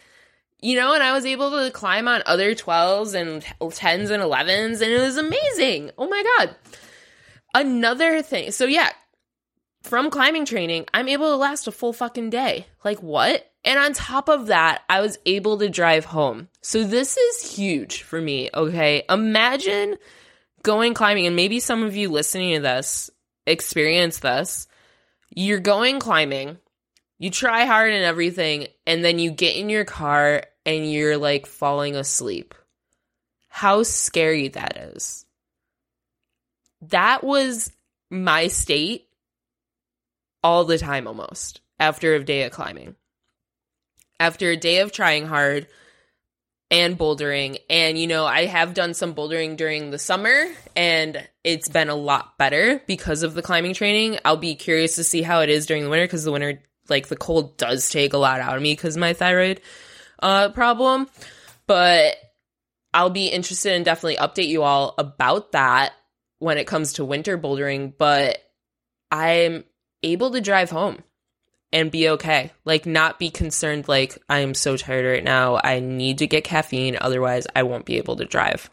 you 0.62 0.76
know, 0.76 0.94
and 0.94 1.02
I 1.02 1.12
was 1.12 1.26
able 1.26 1.50
to 1.50 1.72
climb 1.72 2.06
on 2.06 2.22
other 2.24 2.54
12s 2.54 3.14
and 3.20 3.42
10s 3.42 4.10
and 4.10 4.22
11s, 4.22 4.82
and 4.82 4.92
it 4.92 5.00
was 5.00 5.16
amazing. 5.16 5.90
Oh 5.96 6.06
my 6.06 6.22
God. 6.36 6.54
Another 7.54 8.20
thing. 8.20 8.50
So, 8.52 8.66
yeah, 8.66 8.90
from 9.82 10.10
climbing 10.10 10.44
training, 10.44 10.86
I'm 10.92 11.08
able 11.08 11.30
to 11.30 11.36
last 11.36 11.66
a 11.66 11.72
full 11.72 11.92
fucking 11.92 12.30
day. 12.30 12.66
Like, 12.84 13.02
what? 13.02 13.46
And 13.64 13.78
on 13.78 13.92
top 13.92 14.28
of 14.28 14.46
that, 14.46 14.82
I 14.88 15.00
was 15.00 15.18
able 15.26 15.58
to 15.58 15.68
drive 15.68 16.04
home. 16.04 16.48
So, 16.60 16.84
this 16.84 17.16
is 17.16 17.54
huge 17.54 18.02
for 18.02 18.20
me. 18.20 18.50
Okay. 18.52 19.02
Imagine 19.08 19.96
going 20.62 20.94
climbing, 20.94 21.26
and 21.26 21.36
maybe 21.36 21.60
some 21.60 21.82
of 21.82 21.96
you 21.96 22.10
listening 22.10 22.54
to 22.54 22.60
this 22.60 23.10
experience 23.46 24.18
this. 24.18 24.66
You're 25.34 25.60
going 25.60 26.00
climbing, 26.00 26.58
you 27.18 27.30
try 27.30 27.64
hard 27.64 27.92
and 27.92 28.04
everything, 28.04 28.68
and 28.86 29.04
then 29.04 29.18
you 29.18 29.30
get 29.30 29.56
in 29.56 29.70
your 29.70 29.84
car 29.84 30.44
and 30.66 30.90
you're 30.90 31.16
like 31.16 31.46
falling 31.46 31.96
asleep. 31.96 32.54
How 33.48 33.82
scary 33.82 34.48
that 34.48 34.76
is. 34.94 35.24
That 36.82 37.22
was 37.22 37.70
my 38.10 38.48
state 38.48 39.06
all 40.42 40.64
the 40.64 40.78
time 40.78 41.06
almost 41.06 41.60
after 41.78 42.14
a 42.14 42.24
day 42.24 42.44
of 42.44 42.52
climbing. 42.52 42.96
After 44.18 44.50
a 44.50 44.56
day 44.56 44.80
of 44.80 44.92
trying 44.92 45.26
hard 45.26 45.66
and 46.70 46.98
bouldering, 46.98 47.58
and 47.68 47.98
you 47.98 48.06
know, 48.06 48.26
I 48.26 48.46
have 48.46 48.74
done 48.74 48.94
some 48.94 49.14
bouldering 49.14 49.56
during 49.56 49.90
the 49.90 49.98
summer 49.98 50.44
and 50.76 51.26
it's 51.42 51.68
been 51.68 51.88
a 51.88 51.94
lot 51.94 52.36
better 52.38 52.82
because 52.86 53.22
of 53.22 53.34
the 53.34 53.42
climbing 53.42 53.74
training. 53.74 54.18
I'll 54.24 54.36
be 54.36 54.54
curious 54.54 54.96
to 54.96 55.04
see 55.04 55.22
how 55.22 55.40
it 55.40 55.48
is 55.48 55.66
during 55.66 55.84
the 55.84 55.90
winter 55.90 56.04
because 56.04 56.24
the 56.24 56.32
winter, 56.32 56.62
like 56.88 57.08
the 57.08 57.16
cold, 57.16 57.56
does 57.56 57.88
take 57.88 58.12
a 58.12 58.18
lot 58.18 58.40
out 58.40 58.56
of 58.56 58.62
me 58.62 58.72
because 58.72 58.96
my 58.96 59.14
thyroid 59.14 59.60
uh, 60.22 60.50
problem. 60.50 61.08
But 61.66 62.16
I'll 62.92 63.10
be 63.10 63.28
interested 63.28 63.72
and 63.72 63.84
definitely 63.84 64.16
update 64.16 64.48
you 64.48 64.62
all 64.62 64.94
about 64.98 65.52
that 65.52 65.92
when 66.38 66.58
it 66.58 66.66
comes 66.66 66.94
to 66.94 67.04
winter 67.04 67.38
bouldering. 67.38 67.94
But 67.96 68.38
I'm 69.10 69.64
able 70.02 70.30
to 70.32 70.40
drive 70.40 70.70
home 70.70 71.02
and 71.72 71.90
be 71.90 72.08
okay. 72.10 72.52
Like, 72.64 72.86
not 72.86 73.18
be 73.18 73.30
concerned, 73.30 73.88
like, 73.88 74.18
I 74.28 74.40
am 74.40 74.54
so 74.54 74.76
tired 74.76 75.06
right 75.06 75.24
now. 75.24 75.60
I 75.62 75.80
need 75.80 76.18
to 76.18 76.26
get 76.26 76.44
caffeine. 76.44 76.98
Otherwise, 77.00 77.46
I 77.54 77.62
won't 77.62 77.86
be 77.86 77.98
able 77.98 78.16
to 78.16 78.24
drive. 78.24 78.70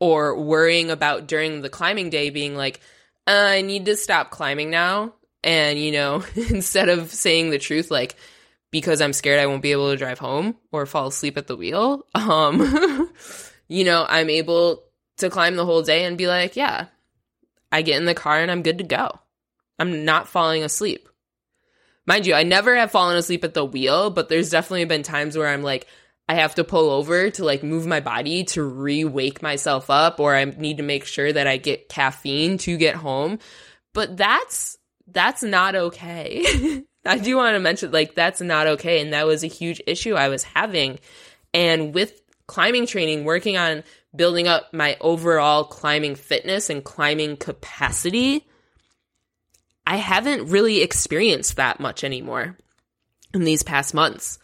Or 0.00 0.38
worrying 0.38 0.90
about 0.90 1.26
during 1.26 1.62
the 1.62 1.70
climbing 1.70 2.10
day 2.10 2.30
being 2.30 2.54
like, 2.56 2.80
uh, 3.26 3.32
I 3.32 3.62
need 3.62 3.86
to 3.86 3.96
stop 3.96 4.30
climbing 4.30 4.70
now. 4.70 5.14
And, 5.42 5.78
you 5.78 5.92
know, 5.92 6.24
instead 6.34 6.88
of 6.88 7.12
saying 7.12 7.50
the 7.50 7.58
truth, 7.58 7.90
like, 7.90 8.16
because 8.70 9.00
I'm 9.00 9.12
scared 9.12 9.40
I 9.40 9.46
won't 9.46 9.62
be 9.62 9.72
able 9.72 9.90
to 9.90 9.96
drive 9.96 10.18
home 10.18 10.56
or 10.72 10.86
fall 10.86 11.08
asleep 11.08 11.38
at 11.38 11.46
the 11.46 11.56
wheel, 11.56 12.06
um, 12.14 13.10
you 13.68 13.84
know, 13.84 14.06
I'm 14.08 14.30
able 14.30 14.82
to 15.18 15.30
climb 15.30 15.56
the 15.56 15.64
whole 15.64 15.82
day 15.82 16.04
and 16.04 16.18
be 16.18 16.26
like, 16.26 16.56
yeah, 16.56 16.86
I 17.72 17.82
get 17.82 17.96
in 17.96 18.04
the 18.04 18.14
car 18.14 18.40
and 18.40 18.50
I'm 18.50 18.62
good 18.62 18.78
to 18.78 18.84
go. 18.84 19.20
I'm 19.78 20.04
not 20.04 20.28
falling 20.28 20.62
asleep. 20.62 21.08
Mind 22.06 22.26
you, 22.26 22.34
I 22.34 22.44
never 22.44 22.76
have 22.76 22.92
fallen 22.92 23.16
asleep 23.16 23.44
at 23.44 23.54
the 23.54 23.64
wheel, 23.64 24.10
but 24.10 24.28
there's 24.28 24.50
definitely 24.50 24.84
been 24.84 25.02
times 25.02 25.36
where 25.36 25.48
I'm 25.48 25.62
like, 25.62 25.86
I 26.28 26.34
have 26.34 26.54
to 26.56 26.64
pull 26.64 26.90
over 26.90 27.30
to 27.30 27.44
like 27.44 27.62
move 27.62 27.86
my 27.86 28.00
body 28.00 28.44
to 28.44 28.62
re 28.62 29.04
wake 29.04 29.42
myself 29.42 29.90
up, 29.90 30.18
or 30.18 30.34
I 30.34 30.44
need 30.44 30.78
to 30.78 30.82
make 30.82 31.04
sure 31.04 31.32
that 31.32 31.46
I 31.46 31.56
get 31.56 31.88
caffeine 31.88 32.58
to 32.58 32.76
get 32.76 32.96
home. 32.96 33.38
But 33.92 34.16
that's 34.16 34.76
that's 35.06 35.42
not 35.42 35.74
okay. 35.74 36.82
I 37.06 37.18
do 37.18 37.36
want 37.36 37.54
to 37.54 37.60
mention 37.60 37.92
like 37.92 38.14
that's 38.14 38.40
not 38.40 38.66
okay, 38.66 39.00
and 39.00 39.12
that 39.12 39.26
was 39.26 39.44
a 39.44 39.48
huge 39.48 39.80
issue 39.86 40.14
I 40.14 40.28
was 40.28 40.42
having. 40.42 40.98
And 41.54 41.94
with 41.94 42.20
climbing 42.46 42.86
training, 42.86 43.24
working 43.24 43.56
on 43.56 43.84
building 44.14 44.48
up 44.48 44.72
my 44.72 44.96
overall 45.00 45.64
climbing 45.64 46.16
fitness 46.16 46.70
and 46.70 46.82
climbing 46.82 47.36
capacity, 47.36 48.46
I 49.86 49.96
haven't 49.96 50.50
really 50.50 50.82
experienced 50.82 51.56
that 51.56 51.78
much 51.78 52.02
anymore 52.02 52.56
in 53.32 53.44
these 53.44 53.62
past 53.62 53.94
months. 53.94 54.38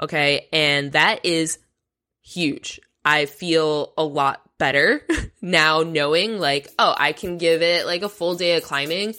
Okay. 0.00 0.48
And 0.52 0.92
that 0.92 1.24
is 1.24 1.58
huge. 2.22 2.80
I 3.04 3.26
feel 3.26 3.92
a 3.98 4.04
lot 4.04 4.40
better 4.58 5.06
now 5.42 5.82
knowing 5.82 6.38
like, 6.38 6.72
oh, 6.78 6.94
I 6.96 7.12
can 7.12 7.38
give 7.38 7.62
it 7.62 7.86
like 7.86 8.02
a 8.02 8.08
full 8.08 8.36
day 8.36 8.56
of 8.56 8.62
climbing 8.62 9.14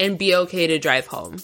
and 0.00 0.18
be 0.18 0.34
okay 0.34 0.68
to 0.68 0.78
drive 0.78 1.06
home. 1.06 1.38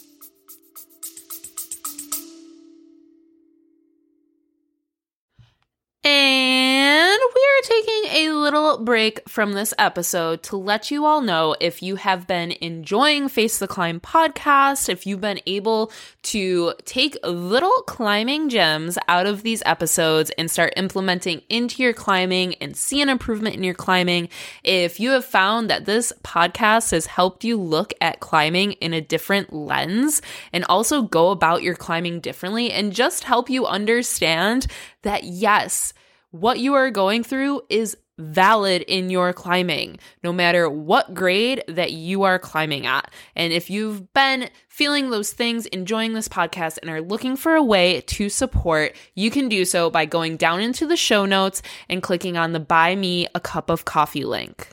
And 6.06 7.18
we 7.34 7.40
are 7.40 7.62
taking 7.62 8.04
a 8.12 8.32
little 8.34 8.76
break 8.84 9.26
from 9.26 9.54
this 9.54 9.72
episode 9.78 10.42
to 10.42 10.56
let 10.58 10.90
you 10.90 11.06
all 11.06 11.22
know 11.22 11.56
if 11.62 11.82
you 11.82 11.96
have 11.96 12.26
been 12.26 12.52
enjoying 12.60 13.30
Face 13.30 13.58
the 13.58 13.66
Climb 13.66 14.00
podcast, 14.00 14.90
if 14.90 15.06
you've 15.06 15.22
been 15.22 15.40
able 15.46 15.90
to 16.24 16.74
take 16.84 17.16
little 17.24 17.82
climbing 17.86 18.50
gems 18.50 18.98
out 19.08 19.24
of 19.24 19.44
these 19.44 19.62
episodes 19.64 20.30
and 20.36 20.50
start 20.50 20.74
implementing 20.76 21.40
into 21.48 21.82
your 21.82 21.94
climbing 21.94 22.54
and 22.56 22.76
see 22.76 23.00
an 23.00 23.08
improvement 23.08 23.56
in 23.56 23.64
your 23.64 23.72
climbing, 23.72 24.28
if 24.62 25.00
you 25.00 25.08
have 25.12 25.24
found 25.24 25.70
that 25.70 25.86
this 25.86 26.12
podcast 26.22 26.90
has 26.90 27.06
helped 27.06 27.44
you 27.44 27.56
look 27.56 27.94
at 28.02 28.20
climbing 28.20 28.72
in 28.72 28.92
a 28.92 29.00
different 29.00 29.54
lens 29.54 30.20
and 30.52 30.66
also 30.66 31.00
go 31.00 31.30
about 31.30 31.62
your 31.62 31.74
climbing 31.74 32.20
differently 32.20 32.70
and 32.70 32.92
just 32.92 33.24
help 33.24 33.48
you 33.48 33.64
understand 33.64 34.66
that 35.00 35.24
yes, 35.24 35.93
what 36.34 36.58
you 36.58 36.74
are 36.74 36.90
going 36.90 37.22
through 37.22 37.62
is 37.70 37.96
valid 38.18 38.82
in 38.82 39.08
your 39.08 39.32
climbing, 39.32 39.96
no 40.24 40.32
matter 40.32 40.68
what 40.68 41.14
grade 41.14 41.62
that 41.68 41.92
you 41.92 42.24
are 42.24 42.40
climbing 42.40 42.86
at. 42.86 43.08
And 43.36 43.52
if 43.52 43.70
you've 43.70 44.12
been 44.14 44.50
feeling 44.68 45.10
those 45.10 45.32
things, 45.32 45.66
enjoying 45.66 46.12
this 46.12 46.26
podcast, 46.26 46.78
and 46.82 46.90
are 46.90 47.00
looking 47.00 47.36
for 47.36 47.54
a 47.54 47.62
way 47.62 48.00
to 48.00 48.28
support, 48.28 48.96
you 49.14 49.30
can 49.30 49.48
do 49.48 49.64
so 49.64 49.90
by 49.90 50.06
going 50.06 50.36
down 50.36 50.60
into 50.60 50.88
the 50.88 50.96
show 50.96 51.24
notes 51.24 51.62
and 51.88 52.02
clicking 52.02 52.36
on 52.36 52.50
the 52.50 52.58
Buy 52.58 52.96
Me 52.96 53.28
a 53.32 53.38
Cup 53.38 53.70
of 53.70 53.84
Coffee 53.84 54.24
link. 54.24 54.70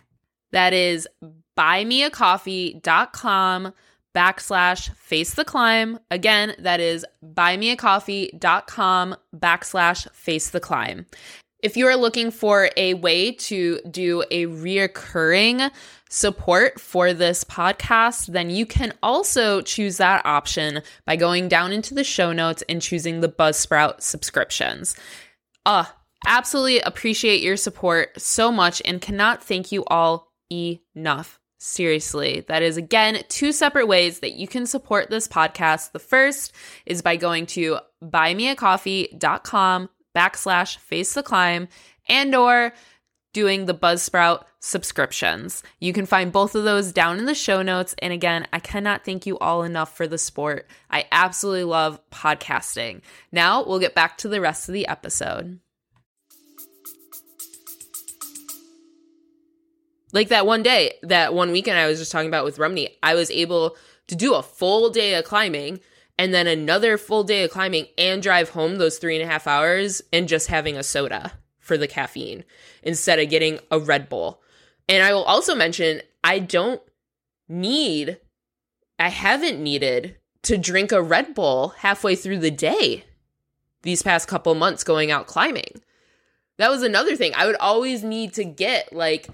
That 0.52 0.74
is 0.74 1.08
buymeacoffee.com 1.56 3.74
backslash 4.16 4.96
face 4.96 5.34
the 5.34 5.46
climb. 5.46 6.00
Again, 6.10 6.56
that 6.60 6.80
is 6.80 7.06
buymeacoffee.com 7.24 9.16
backslash 9.36 10.12
face 10.12 10.50
the 10.50 10.60
climb. 10.60 11.06
If 11.62 11.78
you 11.78 11.86
are 11.88 11.96
looking 11.96 12.32
for 12.32 12.72
a 12.76 12.96
way 12.96 13.34
to 13.34 13.80
do 13.90 14.24
a 14.32 14.48
reoccurring 14.48 15.70
support 16.10 16.80
for 16.80 17.14
this 17.14 17.44
podcast, 17.44 18.28
then 18.28 18.50
you 18.50 18.66
can 18.66 18.94
also 19.04 19.62
choose 19.62 19.98
that 19.98 20.26
option 20.26 20.82
by 21.06 21.16
going 21.16 21.48
down 21.48 21.72
into 21.72 21.94
the 21.94 22.04
show 22.04 22.34
notes 22.34 22.64
and 22.68 22.82
choosing 22.82 23.22
the 23.22 23.30
Buzzsprout 23.30 24.02
subscriptions. 24.02 24.96
Uh, 25.66 25.86
absolutely 26.26 26.80
appreciate 26.80 27.44
your 27.44 27.58
support 27.58 28.20
so 28.20 28.52
much 28.52 28.82
and 28.84 29.00
cannot 29.00 29.44
thank 29.44 29.72
you 29.72 29.86
all 29.86 30.32
enough. 30.52 31.40
Seriously, 31.60 32.44
that 32.48 32.64
is 32.64 32.76
again 32.76 33.22
two 33.30 33.52
separate 33.52 33.86
ways 33.86 34.22
that 34.22 34.34
you 34.34 34.48
can 34.48 34.66
support 34.66 35.12
this 35.12 35.28
podcast. 35.28 35.92
The 35.92 36.00
first 36.00 36.54
is 36.88 37.04
by 37.04 37.18
going 37.18 37.46
to 37.48 37.78
buymeacoffee.com 38.04 39.90
backslash 40.16 40.78
face 40.78 41.14
the 41.14 41.24
climb 41.24 41.68
and 42.08 42.34
or 42.36 42.74
doing 43.34 43.66
the 43.66 43.74
Buzzsprout 43.74 44.44
subscriptions. 44.60 45.64
You 45.80 45.94
can 45.94 46.06
find 46.06 46.32
both 46.32 46.54
of 46.54 46.64
those 46.64 46.92
down 46.92 47.18
in 47.18 47.26
the 47.26 47.34
show 47.34 47.62
notes. 47.62 47.96
And 48.00 48.14
again, 48.14 48.48
I 48.52 48.60
cannot 48.60 49.06
thank 49.06 49.26
you 49.26 49.38
all 49.40 49.64
enough 49.64 49.96
for 49.96 50.08
the 50.08 50.18
support. 50.18 50.68
I 50.90 51.06
absolutely 51.12 51.64
love 51.64 52.00
podcasting. 52.12 53.02
Now 53.32 53.64
we'll 53.66 53.80
get 53.80 53.96
back 53.96 54.18
to 54.20 54.28
the 54.28 54.42
rest 54.42 54.68
of 54.68 54.74
the 54.74 54.88
episode. 54.88 55.60
Like 60.14 60.28
that 60.28 60.46
one 60.46 60.62
day, 60.62 60.96
that 61.04 61.34
one 61.34 61.52
weekend 61.52 61.80
I 61.80 61.88
was 61.88 62.00
just 62.00 62.12
talking 62.12 62.28
about 62.28 62.44
with 62.44 62.60
Rumney, 62.60 62.98
I 63.02 63.16
was 63.16 63.32
able 63.32 63.78
to 64.08 64.16
do 64.16 64.34
a 64.34 64.44
full 64.44 64.90
day 64.90 65.14
of 65.16 65.24
climbing 65.24 65.80
and 66.22 66.36
then 66.36 66.46
another 66.46 67.00
full 67.00 67.24
day 67.24 67.44
of 67.44 67.50
climbing 67.50 67.88
and 67.98 68.22
drive 68.22 68.50
home 68.50 68.76
those 68.76 69.00
three 69.00 69.20
and 69.20 69.28
a 69.28 69.32
half 69.32 69.48
hours 69.48 70.04
and 70.14 70.28
just 70.28 70.50
having 70.50 70.78
a 70.78 70.84
soda 70.84 71.32
for 71.58 71.80
the 71.80 71.88
caffeine 71.88 72.44
instead 72.84 73.18
of 73.18 73.28
getting 73.28 73.60
a 73.72 73.80
Red 73.80 74.08
Bull. 74.08 74.40
And 74.88 75.02
I 75.02 75.16
will 75.16 75.24
also 75.24 75.56
mention 75.56 76.04
I 76.24 76.38
don't 76.38 76.80
need, 77.50 78.20
I 79.00 79.10
haven't 79.10 79.64
needed 79.64 80.18
to 80.44 80.60
drink 80.60 80.92
a 80.92 81.02
Red 81.02 81.34
Bull 81.34 81.70
halfway 81.80 82.16
through 82.16 82.38
the 82.38 82.52
day 82.52 83.04
these 83.82 84.04
past 84.04 84.28
couple 84.28 84.54
months 84.54 84.84
going 84.84 85.10
out 85.10 85.26
climbing. 85.26 85.82
That 86.60 86.70
was 86.70 86.84
another 86.84 87.16
thing. 87.16 87.34
I 87.36 87.48
would 87.48 87.56
always 87.56 88.04
need 88.04 88.36
to 88.36 88.44
get 88.44 88.94
like 88.94 89.28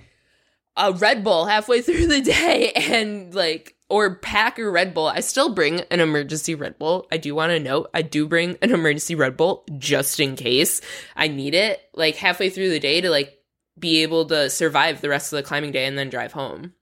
a 0.78 0.93
Red 0.93 1.21
Bull 1.21 1.47
halfway 1.47 1.82
through 1.82 2.08
the 2.08 2.21
day 2.21 2.71
and 2.71 3.36
like 3.36 3.77
or 3.89 4.15
pack 4.15 4.60
a 4.60 4.69
Red 4.69 4.93
Bull. 4.93 5.08
I 5.08 5.21
still 5.21 5.54
bring 5.54 5.82
an 5.91 6.00
emergency 6.00 6.56
Red 6.56 6.78
Bull. 6.78 7.08
I 7.12 7.17
do 7.17 7.34
want 7.34 7.52
to 7.52 7.60
note 7.60 7.89
I 7.93 8.02
do 8.02 8.28
bring 8.28 8.58
an 8.62 8.71
emergency 8.71 9.15
Red 9.15 9.38
Bull 9.38 9.63
just 9.78 10.19
in 10.19 10.36
case 10.36 10.82
I 11.15 11.28
need 11.28 11.54
it 11.54 11.82
like 11.93 12.15
halfway 12.15 12.50
through 12.50 12.69
the 12.69 12.80
day 12.80 13.02
to 13.02 13.10
like 13.10 13.38
be 13.80 14.02
able 14.02 14.26
to 14.26 14.50
survive 14.50 15.02
the 15.02 15.10
rest 15.10 15.32
of 15.32 15.38
the 15.38 15.43
climbing 15.43 15.71
day 15.71 15.86
and 15.86 15.97
then 15.97 16.10
drive 16.10 16.34
home. 16.34 16.73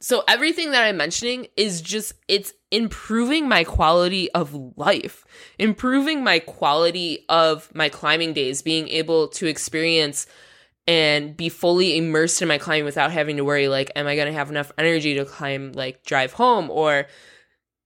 So 0.00 0.22
everything 0.28 0.72
that 0.72 0.84
I'm 0.84 0.98
mentioning 0.98 1.46
is 1.56 1.80
just 1.80 2.12
it's 2.28 2.52
improving 2.70 3.48
my 3.48 3.64
quality 3.64 4.30
of 4.32 4.54
life, 4.76 5.24
improving 5.58 6.22
my 6.22 6.38
quality 6.38 7.24
of 7.28 7.74
my 7.74 7.88
climbing 7.88 8.32
days, 8.34 8.60
being 8.62 8.88
able 8.88 9.28
to 9.28 9.46
experience 9.46 10.26
and 10.86 11.36
be 11.36 11.48
fully 11.48 11.96
immersed 11.96 12.40
in 12.40 12.48
my 12.48 12.58
climbing 12.58 12.84
without 12.84 13.10
having 13.10 13.36
to 13.36 13.44
worry 13.44 13.68
like 13.68 13.90
am 13.96 14.06
i 14.06 14.14
going 14.14 14.28
to 14.28 14.32
have 14.32 14.50
enough 14.50 14.70
energy 14.78 15.14
to 15.14 15.24
climb 15.24 15.72
like 15.72 16.04
drive 16.04 16.32
home? 16.32 16.70
Or 16.70 17.06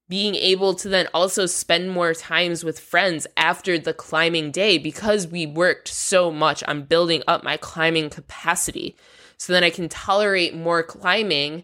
being 0.08 0.34
able 0.34 0.74
to 0.74 0.88
then 0.88 1.06
also 1.14 1.46
spend 1.46 1.88
more 1.88 2.12
times 2.14 2.64
with 2.64 2.80
friends 2.80 3.28
after 3.36 3.78
the 3.78 3.94
climbing 3.94 4.50
day 4.50 4.76
because 4.76 5.28
we 5.28 5.46
worked 5.46 5.86
so 5.86 6.32
much 6.32 6.64
on 6.64 6.82
building 6.82 7.22
up 7.28 7.44
my 7.44 7.56
climbing 7.56 8.10
capacity. 8.10 8.96
So 9.36 9.52
then 9.52 9.64
i 9.64 9.70
can 9.70 9.88
tolerate 9.88 10.54
more 10.54 10.82
climbing 10.82 11.62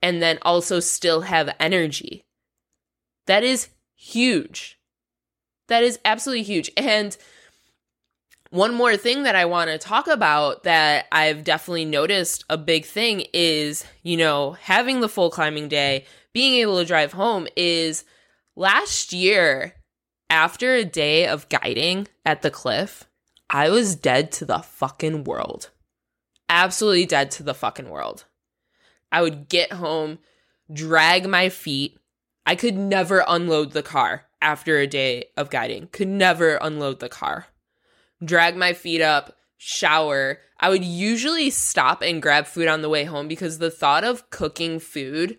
and 0.00 0.22
then 0.22 0.38
also 0.42 0.80
still 0.80 1.22
have 1.22 1.54
energy. 1.58 2.24
That 3.26 3.42
is 3.42 3.68
huge. 3.96 4.78
That 5.68 5.82
is 5.82 5.98
absolutely 6.04 6.44
huge. 6.44 6.70
And 6.76 7.16
one 8.50 8.74
more 8.74 8.96
thing 8.96 9.22
that 9.22 9.36
I 9.36 9.44
want 9.44 9.70
to 9.70 9.78
talk 9.78 10.08
about 10.08 10.64
that 10.64 11.06
I've 11.12 11.44
definitely 11.44 11.84
noticed 11.84 12.44
a 12.50 12.58
big 12.58 12.84
thing 12.84 13.24
is, 13.32 13.84
you 14.02 14.16
know, 14.16 14.52
having 14.52 15.00
the 15.00 15.08
full 15.08 15.30
climbing 15.30 15.68
day, 15.68 16.04
being 16.32 16.54
able 16.54 16.78
to 16.78 16.84
drive 16.84 17.12
home 17.12 17.46
is 17.56 18.04
last 18.56 19.12
year 19.12 19.74
after 20.28 20.74
a 20.74 20.84
day 20.84 21.26
of 21.26 21.48
guiding 21.48 22.08
at 22.24 22.42
the 22.42 22.50
cliff, 22.50 23.04
I 23.48 23.70
was 23.70 23.94
dead 23.94 24.32
to 24.32 24.44
the 24.44 24.58
fucking 24.58 25.24
world. 25.24 25.70
Absolutely 26.48 27.06
dead 27.06 27.30
to 27.32 27.44
the 27.44 27.54
fucking 27.54 27.88
world. 27.88 28.24
I 29.12 29.22
would 29.22 29.48
get 29.48 29.72
home, 29.72 30.18
drag 30.72 31.28
my 31.28 31.48
feet. 31.48 31.98
I 32.46 32.56
could 32.56 32.76
never 32.76 33.24
unload 33.28 33.72
the 33.72 33.82
car 33.82 34.26
after 34.42 34.78
a 34.78 34.88
day 34.88 35.26
of 35.36 35.50
guiding. 35.50 35.88
Could 35.92 36.08
never 36.08 36.56
unload 36.56 36.98
the 36.98 37.08
car 37.08 37.46
drag 38.24 38.56
my 38.56 38.72
feet 38.72 39.00
up, 39.00 39.36
shower. 39.56 40.38
I 40.58 40.68
would 40.68 40.84
usually 40.84 41.50
stop 41.50 42.02
and 42.02 42.22
grab 42.22 42.46
food 42.46 42.68
on 42.68 42.82
the 42.82 42.88
way 42.88 43.04
home 43.04 43.28
because 43.28 43.58
the 43.58 43.70
thought 43.70 44.04
of 44.04 44.30
cooking 44.30 44.78
food, 44.78 45.38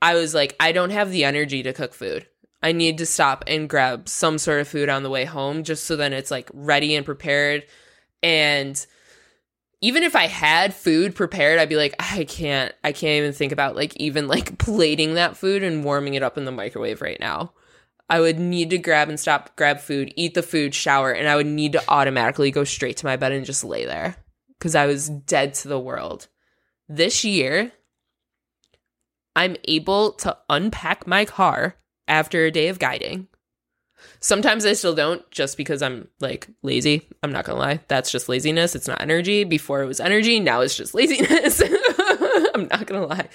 I 0.00 0.14
was 0.14 0.34
like, 0.34 0.56
I 0.58 0.72
don't 0.72 0.90
have 0.90 1.10
the 1.10 1.24
energy 1.24 1.62
to 1.62 1.72
cook 1.72 1.94
food. 1.94 2.26
I 2.62 2.72
need 2.72 2.98
to 2.98 3.06
stop 3.06 3.44
and 3.46 3.68
grab 3.68 4.08
some 4.08 4.38
sort 4.38 4.60
of 4.60 4.68
food 4.68 4.88
on 4.88 5.02
the 5.02 5.10
way 5.10 5.24
home 5.24 5.64
just 5.64 5.84
so 5.84 5.96
then 5.96 6.12
it's 6.12 6.30
like 6.30 6.48
ready 6.54 6.94
and 6.94 7.04
prepared. 7.04 7.64
And 8.22 8.84
even 9.80 10.04
if 10.04 10.14
I 10.14 10.28
had 10.28 10.72
food 10.72 11.16
prepared, 11.16 11.58
I'd 11.58 11.68
be 11.68 11.76
like, 11.76 11.96
I 11.98 12.24
can't, 12.24 12.72
I 12.84 12.92
can't 12.92 13.18
even 13.18 13.32
think 13.32 13.50
about 13.50 13.74
like 13.74 13.96
even 13.96 14.28
like 14.28 14.58
plating 14.58 15.14
that 15.14 15.36
food 15.36 15.64
and 15.64 15.84
warming 15.84 16.14
it 16.14 16.22
up 16.22 16.38
in 16.38 16.44
the 16.44 16.52
microwave 16.52 17.02
right 17.02 17.18
now. 17.18 17.52
I 18.12 18.20
would 18.20 18.38
need 18.38 18.68
to 18.70 18.78
grab 18.78 19.08
and 19.08 19.18
stop, 19.18 19.56
grab 19.56 19.80
food, 19.80 20.12
eat 20.16 20.34
the 20.34 20.42
food, 20.42 20.74
shower, 20.74 21.12
and 21.12 21.26
I 21.26 21.34
would 21.34 21.46
need 21.46 21.72
to 21.72 21.82
automatically 21.88 22.50
go 22.50 22.62
straight 22.62 22.98
to 22.98 23.06
my 23.06 23.16
bed 23.16 23.32
and 23.32 23.46
just 23.46 23.64
lay 23.64 23.86
there 23.86 24.16
because 24.58 24.74
I 24.74 24.84
was 24.84 25.08
dead 25.08 25.54
to 25.54 25.68
the 25.68 25.80
world. 25.80 26.28
This 26.90 27.24
year, 27.24 27.72
I'm 29.34 29.56
able 29.64 30.12
to 30.12 30.36
unpack 30.50 31.06
my 31.06 31.24
car 31.24 31.76
after 32.06 32.44
a 32.44 32.50
day 32.50 32.68
of 32.68 32.78
guiding. 32.78 33.28
Sometimes 34.20 34.66
I 34.66 34.74
still 34.74 34.94
don't 34.94 35.28
just 35.30 35.56
because 35.56 35.80
I'm 35.80 36.08
like 36.20 36.48
lazy. 36.62 37.08
I'm 37.22 37.32
not 37.32 37.46
gonna 37.46 37.58
lie. 37.58 37.80
That's 37.88 38.12
just 38.12 38.28
laziness. 38.28 38.74
It's 38.74 38.88
not 38.88 39.00
energy. 39.00 39.44
Before 39.44 39.82
it 39.82 39.86
was 39.86 40.00
energy, 40.00 40.38
now 40.38 40.60
it's 40.60 40.76
just 40.76 40.92
laziness. 40.94 41.62
I'm 42.54 42.68
not 42.68 42.84
gonna 42.84 43.06
lie. 43.06 43.30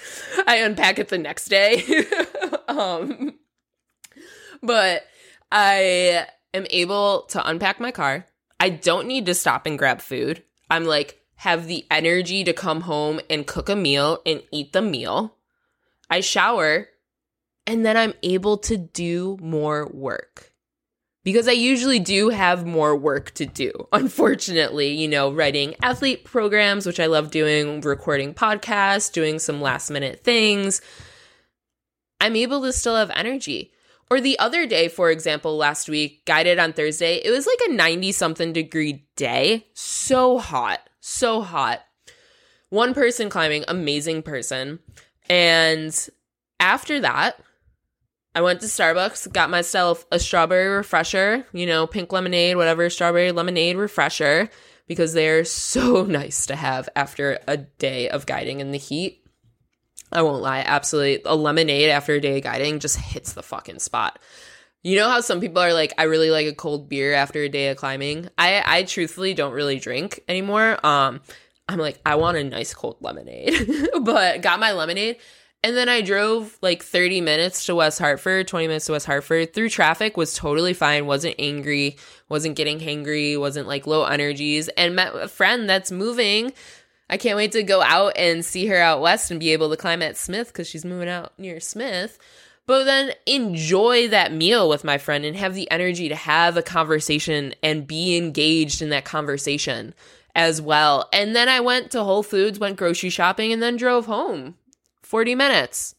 I 0.46 0.58
unpack 0.58 1.00
it 1.00 1.08
the 1.08 1.18
next 1.18 1.46
day. 1.46 2.04
um, 2.68 3.34
but 4.62 5.04
I 5.50 6.26
am 6.54 6.66
able 6.70 7.22
to 7.30 7.48
unpack 7.48 7.80
my 7.80 7.90
car. 7.90 8.26
I 8.60 8.70
don't 8.70 9.06
need 9.06 9.26
to 9.26 9.34
stop 9.34 9.66
and 9.66 9.78
grab 9.78 10.00
food. 10.00 10.42
I'm 10.70 10.84
like, 10.84 11.20
have 11.36 11.66
the 11.66 11.86
energy 11.90 12.42
to 12.44 12.52
come 12.52 12.82
home 12.82 13.20
and 13.30 13.46
cook 13.46 13.68
a 13.68 13.76
meal 13.76 14.20
and 14.26 14.42
eat 14.50 14.72
the 14.72 14.82
meal. 14.82 15.36
I 16.10 16.20
shower 16.20 16.88
and 17.66 17.84
then 17.84 17.96
I'm 17.96 18.14
able 18.22 18.56
to 18.58 18.76
do 18.76 19.36
more 19.40 19.88
work 19.92 20.52
because 21.22 21.46
I 21.46 21.52
usually 21.52 21.98
do 21.98 22.30
have 22.30 22.66
more 22.66 22.96
work 22.96 23.32
to 23.32 23.46
do. 23.46 23.70
Unfortunately, 23.92 24.88
you 24.88 25.06
know, 25.06 25.30
writing 25.30 25.76
athlete 25.82 26.24
programs, 26.24 26.86
which 26.86 26.98
I 26.98 27.06
love 27.06 27.30
doing, 27.30 27.82
recording 27.82 28.32
podcasts, 28.32 29.12
doing 29.12 29.38
some 29.38 29.60
last 29.60 29.90
minute 29.90 30.24
things. 30.24 30.80
I'm 32.20 32.34
able 32.34 32.62
to 32.62 32.72
still 32.72 32.96
have 32.96 33.10
energy. 33.10 33.72
Or 34.10 34.20
the 34.20 34.38
other 34.38 34.66
day, 34.66 34.88
for 34.88 35.10
example, 35.10 35.56
last 35.56 35.88
week, 35.88 36.24
guided 36.24 36.58
on 36.58 36.72
Thursday, 36.72 37.16
it 37.16 37.30
was 37.30 37.46
like 37.46 37.60
a 37.68 37.72
90 37.72 38.12
something 38.12 38.52
degree 38.52 39.06
day. 39.16 39.66
So 39.74 40.38
hot, 40.38 40.80
so 41.00 41.42
hot. 41.42 41.80
One 42.70 42.94
person 42.94 43.28
climbing, 43.28 43.64
amazing 43.68 44.22
person. 44.22 44.78
And 45.28 46.08
after 46.60 47.00
that, 47.00 47.38
I 48.34 48.40
went 48.40 48.60
to 48.60 48.66
Starbucks, 48.66 49.32
got 49.32 49.50
myself 49.50 50.06
a 50.12 50.18
strawberry 50.18 50.68
refresher, 50.68 51.46
you 51.52 51.66
know, 51.66 51.86
pink 51.86 52.12
lemonade, 52.12 52.56
whatever, 52.56 52.88
strawberry 52.88 53.32
lemonade 53.32 53.76
refresher, 53.76 54.48
because 54.86 55.12
they're 55.12 55.44
so 55.44 56.04
nice 56.04 56.46
to 56.46 56.56
have 56.56 56.88
after 56.94 57.38
a 57.46 57.56
day 57.56 58.08
of 58.08 58.26
guiding 58.26 58.60
in 58.60 58.70
the 58.70 58.78
heat. 58.78 59.17
I 60.12 60.22
won't 60.22 60.42
lie, 60.42 60.60
absolutely. 60.60 61.22
A 61.24 61.36
lemonade 61.36 61.90
after 61.90 62.14
a 62.14 62.20
day 62.20 62.38
of 62.38 62.44
guiding 62.44 62.78
just 62.78 62.96
hits 62.96 63.32
the 63.32 63.42
fucking 63.42 63.78
spot. 63.78 64.18
You 64.82 64.96
know 64.96 65.08
how 65.08 65.20
some 65.20 65.40
people 65.40 65.60
are 65.60 65.74
like, 65.74 65.92
I 65.98 66.04
really 66.04 66.30
like 66.30 66.46
a 66.46 66.54
cold 66.54 66.88
beer 66.88 67.12
after 67.12 67.40
a 67.40 67.48
day 67.48 67.68
of 67.68 67.76
climbing? 67.76 68.28
I, 68.38 68.62
I 68.64 68.82
truthfully 68.84 69.34
don't 69.34 69.52
really 69.52 69.78
drink 69.78 70.20
anymore. 70.28 70.84
Um, 70.86 71.20
I'm 71.68 71.78
like, 71.78 72.00
I 72.06 72.14
want 72.14 72.38
a 72.38 72.44
nice 72.44 72.72
cold 72.72 72.96
lemonade, 73.00 73.68
but 74.02 74.40
got 74.40 74.60
my 74.60 74.72
lemonade. 74.72 75.16
And 75.64 75.76
then 75.76 75.88
I 75.88 76.02
drove 76.02 76.56
like 76.62 76.84
30 76.84 77.20
minutes 77.20 77.66
to 77.66 77.74
West 77.74 77.98
Hartford, 77.98 78.46
20 78.46 78.68
minutes 78.68 78.86
to 78.86 78.92
West 78.92 79.06
Hartford 79.06 79.52
through 79.52 79.70
traffic, 79.70 80.16
was 80.16 80.32
totally 80.34 80.72
fine, 80.72 81.06
wasn't 81.06 81.34
angry, 81.38 81.96
wasn't 82.28 82.54
getting 82.54 82.78
hangry, 82.78 83.38
wasn't 83.38 83.66
like 83.66 83.86
low 83.86 84.04
energies, 84.04 84.68
and 84.68 84.94
met 84.94 85.14
a 85.16 85.26
friend 85.26 85.68
that's 85.68 85.90
moving 85.90 86.52
I 87.10 87.16
can't 87.16 87.36
wait 87.36 87.52
to 87.52 87.62
go 87.62 87.82
out 87.82 88.12
and 88.16 88.44
see 88.44 88.66
her 88.66 88.76
out 88.76 89.00
west 89.00 89.30
and 89.30 89.40
be 89.40 89.52
able 89.52 89.70
to 89.70 89.76
climb 89.76 90.02
at 90.02 90.16
Smith 90.16 90.48
because 90.48 90.68
she's 90.68 90.84
moving 90.84 91.08
out 91.08 91.32
near 91.38 91.60
Smith. 91.60 92.18
But 92.66 92.84
then 92.84 93.12
enjoy 93.24 94.08
that 94.08 94.32
meal 94.32 94.68
with 94.68 94.84
my 94.84 94.98
friend 94.98 95.24
and 95.24 95.34
have 95.36 95.54
the 95.54 95.70
energy 95.70 96.10
to 96.10 96.14
have 96.14 96.56
a 96.58 96.62
conversation 96.62 97.54
and 97.62 97.86
be 97.86 98.16
engaged 98.16 98.82
in 98.82 98.90
that 98.90 99.06
conversation 99.06 99.94
as 100.34 100.60
well. 100.60 101.08
And 101.10 101.34
then 101.34 101.48
I 101.48 101.60
went 101.60 101.90
to 101.92 102.04
Whole 102.04 102.22
Foods, 102.22 102.58
went 102.58 102.76
grocery 102.76 103.08
shopping, 103.08 103.54
and 103.54 103.62
then 103.62 103.76
drove 103.76 104.04
home 104.04 104.56
40 105.02 105.34
minutes. 105.34 105.94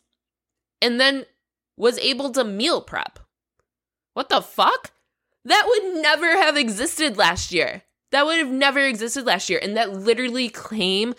And 0.80 1.00
then 1.00 1.26
was 1.76 1.98
able 1.98 2.30
to 2.34 2.44
meal 2.44 2.82
prep. 2.82 3.18
What 4.14 4.30
the 4.30 4.42
fuck? 4.42 4.92
That 5.46 5.66
would 5.66 6.02
never 6.04 6.38
have 6.38 6.56
existed 6.56 7.18
last 7.18 7.52
year. 7.52 7.82
That 8.12 8.26
would 8.26 8.40
have 8.40 8.52
never 8.52 8.80
existed 8.80 9.26
last 9.26 9.50
year. 9.50 9.60
And 9.62 9.78
that 9.78 9.94
literally 9.94 10.50
came 10.50 11.14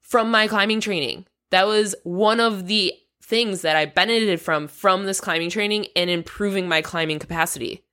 from 0.00 0.30
my 0.30 0.46
climbing 0.46 0.80
training. 0.80 1.26
That 1.50 1.66
was 1.66 1.94
one 2.04 2.40
of 2.40 2.66
the 2.66 2.94
things 3.22 3.62
that 3.62 3.76
I 3.76 3.86
benefited 3.86 4.40
from 4.40 4.68
from 4.68 5.06
this 5.06 5.20
climbing 5.20 5.50
training 5.50 5.86
and 5.94 6.10
improving 6.10 6.68
my 6.68 6.82
climbing 6.82 7.18
capacity. 7.18 7.84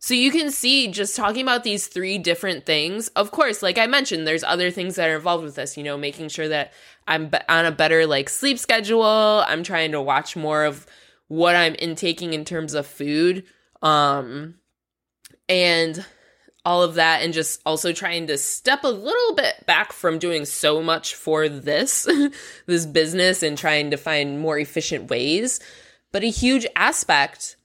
So 0.00 0.14
you 0.14 0.32
can 0.32 0.50
see 0.50 0.88
just 0.88 1.14
talking 1.14 1.42
about 1.42 1.62
these 1.62 1.86
three 1.86 2.18
different 2.18 2.66
things. 2.66 3.06
Of 3.10 3.30
course, 3.30 3.62
like 3.62 3.78
I 3.78 3.86
mentioned, 3.86 4.26
there's 4.26 4.42
other 4.42 4.72
things 4.72 4.96
that 4.96 5.08
are 5.08 5.14
involved 5.14 5.44
with 5.44 5.54
this, 5.54 5.76
you 5.76 5.84
know, 5.84 5.96
making 5.96 6.28
sure 6.28 6.48
that 6.48 6.72
I'm 7.06 7.30
on 7.48 7.66
a 7.66 7.70
better 7.70 8.04
like 8.04 8.28
sleep 8.28 8.58
schedule. 8.58 9.44
I'm 9.46 9.62
trying 9.62 9.92
to 9.92 10.02
watch 10.02 10.34
more 10.34 10.64
of 10.64 10.86
what 11.28 11.54
I'm 11.54 11.76
intaking 11.76 12.32
in 12.32 12.44
terms 12.44 12.74
of 12.74 12.84
food. 12.84 13.44
Um 13.80 14.56
and 15.48 16.04
all 16.64 16.82
of 16.82 16.94
that 16.94 17.22
and 17.22 17.32
just 17.32 17.60
also 17.66 17.92
trying 17.92 18.26
to 18.28 18.38
step 18.38 18.84
a 18.84 18.88
little 18.88 19.34
bit 19.34 19.66
back 19.66 19.92
from 19.92 20.18
doing 20.18 20.44
so 20.44 20.82
much 20.82 21.14
for 21.14 21.48
this 21.48 22.08
this 22.66 22.86
business 22.86 23.42
and 23.42 23.58
trying 23.58 23.90
to 23.90 23.96
find 23.96 24.40
more 24.40 24.58
efficient 24.58 25.10
ways. 25.10 25.60
But 26.12 26.22
a 26.22 26.30
huge 26.30 26.66
aspect 26.76 27.56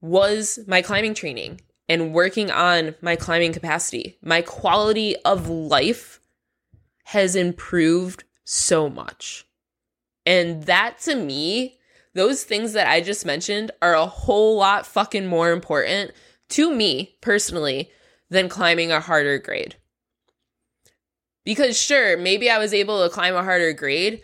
was 0.00 0.58
my 0.66 0.82
climbing 0.82 1.14
training 1.14 1.60
and 1.88 2.12
working 2.12 2.50
on 2.50 2.94
my 3.00 3.16
climbing 3.16 3.52
capacity. 3.52 4.18
My 4.22 4.42
quality 4.42 5.16
of 5.24 5.48
life 5.48 6.20
has 7.04 7.36
improved 7.36 8.24
so 8.44 8.90
much. 8.90 9.46
And 10.26 10.64
that 10.64 10.98
to 11.02 11.14
me, 11.14 11.78
those 12.14 12.42
things 12.42 12.72
that 12.72 12.88
I 12.88 13.00
just 13.00 13.24
mentioned 13.24 13.70
are 13.80 13.94
a 13.94 14.06
whole 14.06 14.56
lot 14.56 14.86
fucking 14.86 15.26
more 15.26 15.52
important 15.52 16.10
to 16.48 16.74
me 16.74 17.16
personally 17.20 17.90
than 18.30 18.48
climbing 18.48 18.92
a 18.92 19.00
harder 19.00 19.38
grade. 19.38 19.76
Because 21.44 21.80
sure, 21.80 22.16
maybe 22.16 22.50
I 22.50 22.58
was 22.58 22.74
able 22.74 23.02
to 23.02 23.14
climb 23.14 23.34
a 23.34 23.44
harder 23.44 23.72
grade, 23.72 24.22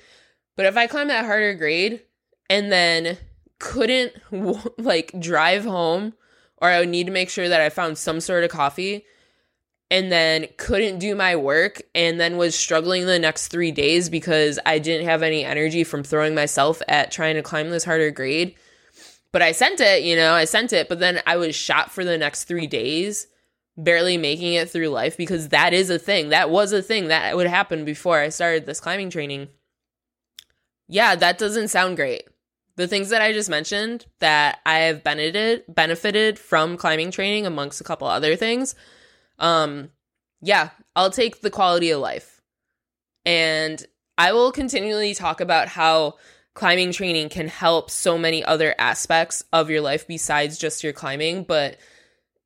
but 0.56 0.66
if 0.66 0.76
I 0.76 0.86
climb 0.86 1.08
that 1.08 1.24
harder 1.24 1.54
grade 1.54 2.02
and 2.50 2.72
then 2.72 3.16
couldn't 3.58 4.12
like 4.78 5.12
drive 5.18 5.64
home 5.64 6.14
or 6.58 6.68
I 6.68 6.80
would 6.80 6.88
need 6.88 7.06
to 7.06 7.12
make 7.12 7.30
sure 7.30 7.48
that 7.48 7.60
I 7.60 7.68
found 7.68 7.96
some 7.96 8.20
sort 8.20 8.44
of 8.44 8.50
coffee 8.50 9.04
and 9.90 10.10
then 10.10 10.48
couldn't 10.56 10.98
do 10.98 11.14
my 11.14 11.36
work 11.36 11.82
and 11.94 12.18
then 12.18 12.38
was 12.38 12.54
struggling 12.54 13.06
the 13.06 13.18
next 13.18 13.48
3 13.48 13.70
days 13.70 14.08
because 14.08 14.58
I 14.64 14.78
didn't 14.78 15.06
have 15.06 15.22
any 15.22 15.44
energy 15.44 15.84
from 15.84 16.02
throwing 16.02 16.34
myself 16.34 16.82
at 16.88 17.12
trying 17.12 17.36
to 17.36 17.42
climb 17.42 17.70
this 17.70 17.84
harder 17.84 18.10
grade. 18.10 18.54
But 19.32 19.42
I 19.42 19.52
sent 19.52 19.80
it, 19.80 20.02
you 20.02 20.16
know, 20.16 20.34
I 20.34 20.44
sent 20.44 20.72
it, 20.72 20.88
but 20.88 20.98
then 20.98 21.20
I 21.26 21.36
was 21.36 21.54
shot 21.54 21.90
for 21.90 22.04
the 22.04 22.18
next 22.18 22.44
3 22.44 22.66
days 22.66 23.26
barely 23.76 24.16
making 24.16 24.54
it 24.54 24.70
through 24.70 24.88
life 24.88 25.16
because 25.16 25.48
that 25.48 25.72
is 25.72 25.90
a 25.90 25.98
thing. 25.98 26.28
That 26.28 26.50
was 26.50 26.72
a 26.72 26.82
thing 26.82 27.08
that 27.08 27.36
would 27.36 27.46
happen 27.46 27.84
before 27.84 28.18
I 28.18 28.28
started 28.28 28.66
this 28.66 28.80
climbing 28.80 29.10
training. 29.10 29.48
Yeah, 30.88 31.14
that 31.16 31.38
doesn't 31.38 31.68
sound 31.68 31.96
great. 31.96 32.28
The 32.76 32.88
things 32.88 33.10
that 33.10 33.22
I 33.22 33.32
just 33.32 33.50
mentioned 33.50 34.06
that 34.18 34.60
I 34.64 34.78
have 34.80 35.04
benefited 35.04 35.64
benefited 35.68 36.38
from 36.38 36.76
climbing 36.76 37.10
training 37.10 37.46
amongst 37.46 37.80
a 37.80 37.84
couple 37.84 38.08
other 38.08 38.36
things. 38.36 38.74
Um 39.38 39.90
yeah, 40.40 40.70
I'll 40.96 41.10
take 41.10 41.40
the 41.40 41.50
quality 41.50 41.90
of 41.90 42.00
life. 42.00 42.40
And 43.24 43.84
I 44.18 44.32
will 44.32 44.52
continually 44.52 45.14
talk 45.14 45.40
about 45.40 45.68
how 45.68 46.16
climbing 46.54 46.92
training 46.92 47.28
can 47.28 47.48
help 47.48 47.90
so 47.90 48.18
many 48.18 48.44
other 48.44 48.74
aspects 48.78 49.44
of 49.52 49.70
your 49.70 49.80
life 49.80 50.06
besides 50.06 50.58
just 50.58 50.84
your 50.84 50.92
climbing, 50.92 51.44
but 51.44 51.78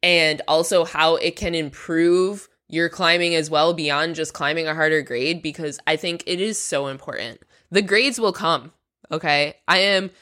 and 0.06 0.40
also 0.46 0.84
how 0.84 1.16
it 1.16 1.34
can 1.34 1.52
improve 1.52 2.48
your 2.68 2.88
climbing 2.88 3.34
as 3.34 3.50
well 3.50 3.74
beyond 3.74 4.14
just 4.14 4.34
climbing 4.34 4.68
a 4.68 4.74
harder 4.74 5.02
grade 5.02 5.42
because 5.42 5.80
I 5.84 5.96
think 5.96 6.22
it 6.28 6.40
is 6.40 6.60
so 6.60 6.86
important. 6.86 7.40
The 7.72 7.82
grades 7.82 8.20
will 8.20 8.32
come, 8.32 8.70
okay? 9.10 9.56
I 9.66 9.78
am 9.78 10.12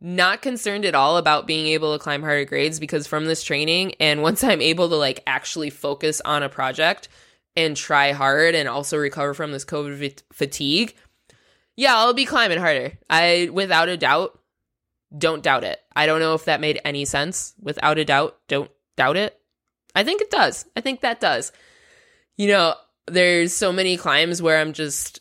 not 0.00 0.42
concerned 0.42 0.84
at 0.84 0.94
all 0.94 1.16
about 1.16 1.48
being 1.48 1.66
able 1.66 1.92
to 1.92 1.98
climb 2.02 2.22
harder 2.22 2.44
grades 2.44 2.78
because 2.78 3.08
from 3.08 3.24
this 3.24 3.42
training 3.42 3.94
and 3.98 4.22
once 4.28 4.44
I'm 4.44 4.62
able 4.62 4.88
to 4.90 4.94
like 4.96 5.24
actually 5.26 5.70
focus 5.70 6.20
on 6.24 6.44
a 6.44 6.48
project 6.48 7.08
and 7.56 7.76
try 7.76 8.12
hard 8.12 8.54
and 8.54 8.68
also 8.68 8.96
recover 8.96 9.34
from 9.34 9.50
this 9.50 9.64
COVID 9.64 10.22
fatigue, 10.32 10.94
yeah, 11.74 11.96
I'll 11.96 12.14
be 12.14 12.26
climbing 12.26 12.58
harder. 12.58 12.92
I 13.10 13.50
without 13.52 13.88
a 13.88 13.96
doubt 13.96 14.38
don't 15.18 15.42
doubt 15.42 15.64
it. 15.64 15.80
I 15.96 16.06
don't 16.06 16.20
know 16.20 16.34
if 16.34 16.44
that 16.44 16.60
made 16.60 16.80
any 16.84 17.06
sense. 17.06 17.54
Without 17.60 17.98
a 17.98 18.04
doubt, 18.04 18.38
don't 18.46 18.70
doubt 18.96 19.16
it? 19.16 19.38
I 19.94 20.04
think 20.04 20.20
it 20.20 20.30
does. 20.30 20.66
I 20.76 20.80
think 20.80 21.00
that 21.00 21.20
does. 21.20 21.52
You 22.36 22.48
know, 22.48 22.74
there's 23.06 23.52
so 23.52 23.72
many 23.72 23.96
climbs 23.96 24.40
where 24.40 24.58
I'm 24.58 24.72
just 24.72 25.20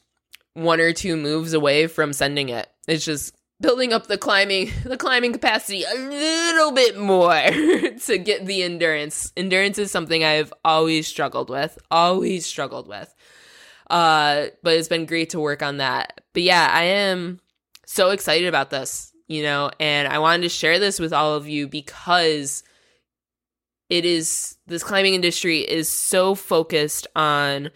one 0.53 0.79
or 0.79 0.93
two 0.93 1.15
moves 1.15 1.53
away 1.53 1.87
from 1.87 2.13
sending 2.13 2.49
it. 2.49 2.69
It's 2.87 3.05
just 3.05 3.35
building 3.59 3.93
up 3.93 4.07
the 4.07 4.17
climbing 4.17 4.71
the 4.83 4.97
climbing 4.97 5.33
capacity 5.33 5.83
a 5.83 5.95
little 5.95 6.71
bit 6.71 6.97
more 6.97 7.33
to 8.05 8.17
get 8.17 8.45
the 8.45 8.63
endurance. 8.63 9.31
Endurance 9.37 9.77
is 9.77 9.91
something 9.91 10.23
I've 10.23 10.53
always 10.65 11.07
struggled 11.07 11.49
with, 11.49 11.77
always 11.89 12.45
struggled 12.45 12.87
with. 12.87 13.13
Uh, 13.89 14.47
but 14.63 14.75
it's 14.75 14.87
been 14.87 15.05
great 15.05 15.31
to 15.31 15.39
work 15.39 15.61
on 15.61 15.77
that. 15.77 16.21
But 16.33 16.43
yeah, 16.43 16.69
I 16.71 16.83
am 16.83 17.41
so 17.85 18.11
excited 18.11 18.47
about 18.47 18.69
this, 18.69 19.11
you 19.27 19.43
know, 19.43 19.69
and 19.81 20.07
I 20.07 20.19
wanted 20.19 20.43
to 20.43 20.49
share 20.49 20.79
this 20.79 20.97
with 20.97 21.11
all 21.11 21.35
of 21.35 21.47
you 21.49 21.67
because 21.67 22.63
it 23.91 24.05
is 24.05 24.57
this 24.67 24.83
climbing 24.83 25.15
industry 25.15 25.59
is 25.59 25.89
so 25.89 26.33
focused 26.33 27.07
on 27.13 27.71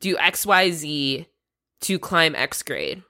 do 0.00 0.16
XYZ 0.16 1.26
to 1.82 1.98
climb 2.00 2.34
X 2.34 2.62
grade. 2.64 3.04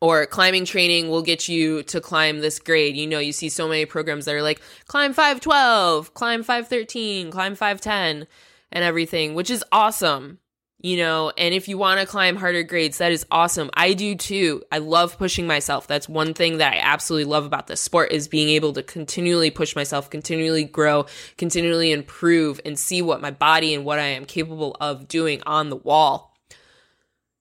Or 0.00 0.24
climbing 0.26 0.64
training 0.64 1.10
will 1.10 1.22
get 1.22 1.48
you 1.48 1.82
to 1.82 2.00
climb 2.00 2.38
this 2.38 2.58
grade. 2.60 2.96
You 2.96 3.06
know, 3.06 3.18
you 3.18 3.32
see 3.32 3.48
so 3.48 3.68
many 3.68 3.84
programs 3.84 4.24
that 4.24 4.34
are 4.34 4.42
like 4.42 4.62
climb 4.86 5.12
512, 5.12 6.14
climb 6.14 6.42
513, 6.42 7.30
climb 7.32 7.56
510, 7.56 8.28
and 8.70 8.84
everything, 8.84 9.34
which 9.34 9.50
is 9.50 9.64
awesome 9.72 10.38
you 10.82 10.96
know 10.96 11.30
and 11.36 11.52
if 11.52 11.68
you 11.68 11.76
want 11.76 12.00
to 12.00 12.06
climb 12.06 12.36
harder 12.36 12.62
grades 12.62 12.98
that 12.98 13.12
is 13.12 13.26
awesome. 13.30 13.70
I 13.74 13.92
do 13.92 14.14
too. 14.14 14.62
I 14.72 14.78
love 14.78 15.18
pushing 15.18 15.46
myself. 15.46 15.86
That's 15.86 16.08
one 16.08 16.34
thing 16.34 16.58
that 16.58 16.72
i 16.72 16.78
absolutely 16.78 17.30
love 17.30 17.44
about 17.44 17.66
this 17.66 17.80
sport 17.80 18.12
is 18.12 18.28
being 18.28 18.48
able 18.48 18.72
to 18.72 18.82
continually 18.82 19.50
push 19.50 19.76
myself 19.76 20.10
continually 20.10 20.64
grow 20.64 21.06
continually 21.36 21.92
improve 21.92 22.60
and 22.64 22.78
see 22.78 23.02
what 23.02 23.20
my 23.20 23.30
body 23.30 23.74
and 23.74 23.84
what 23.84 23.98
i 23.98 24.06
am 24.06 24.24
capable 24.24 24.76
of 24.80 25.06
doing 25.06 25.42
on 25.46 25.68
the 25.68 25.76
wall. 25.76 26.34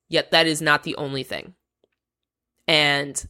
Yet 0.10 0.32
that 0.32 0.48
is 0.48 0.62
not 0.62 0.84
the 0.84 0.96
only 0.96 1.24
thing. 1.24 1.54
And 2.68 3.26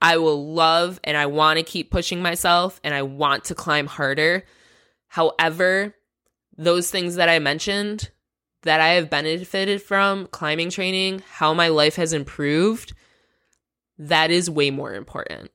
i 0.00 0.18
will 0.18 0.52
love 0.52 1.00
and 1.02 1.16
i 1.16 1.26
want 1.26 1.58
to 1.58 1.64
keep 1.64 1.90
pushing 1.90 2.20
myself 2.20 2.80
and 2.84 2.94
i 2.94 3.02
want 3.02 3.44
to 3.44 3.54
climb 3.54 3.86
harder. 3.86 4.44
However 5.08 5.94
those 6.58 6.90
things 6.90 7.14
that 7.14 7.30
i 7.30 7.38
mentioned 7.38 8.10
that 8.62 8.80
I 8.80 8.94
have 8.94 9.10
benefited 9.10 9.82
from 9.82 10.26
climbing 10.28 10.70
training, 10.70 11.22
how 11.32 11.52
my 11.54 11.68
life 11.68 11.96
has 11.96 12.12
improved, 12.12 12.92
that 13.98 14.30
is 14.30 14.48
way 14.50 14.70
more 14.70 14.94
important. 14.94 15.50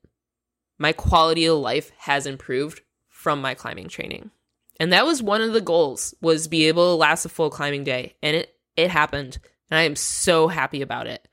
My 0.78 0.92
quality 0.92 1.46
of 1.46 1.58
life 1.58 1.90
has 1.98 2.26
improved 2.26 2.82
from 3.08 3.40
my 3.40 3.54
climbing 3.54 3.88
training. 3.88 4.30
And 4.78 4.92
that 4.92 5.04
was 5.04 5.22
one 5.22 5.42
of 5.42 5.52
the 5.52 5.60
goals 5.60 6.14
was 6.20 6.46
be 6.46 6.68
able 6.68 6.92
to 6.92 6.98
last 6.98 7.24
a 7.24 7.28
full 7.28 7.50
climbing 7.50 7.84
day 7.84 8.14
and 8.22 8.36
it 8.36 8.54
it 8.76 8.90
happened 8.90 9.38
and 9.70 9.78
I 9.78 9.82
am 9.82 9.96
so 9.96 10.46
happy 10.46 10.82
about 10.82 11.08
it. 11.08 11.26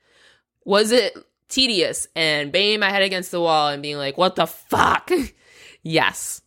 Was 0.64 0.90
it 0.90 1.16
tedious 1.48 2.08
and 2.16 2.50
banging 2.50 2.80
my 2.80 2.90
head 2.90 3.02
against 3.02 3.30
the 3.30 3.40
wall 3.40 3.68
and 3.68 3.82
being 3.82 3.98
like, 3.98 4.18
"What 4.18 4.34
the 4.34 4.46
fuck?" 4.46 5.10
yes. 5.82 6.42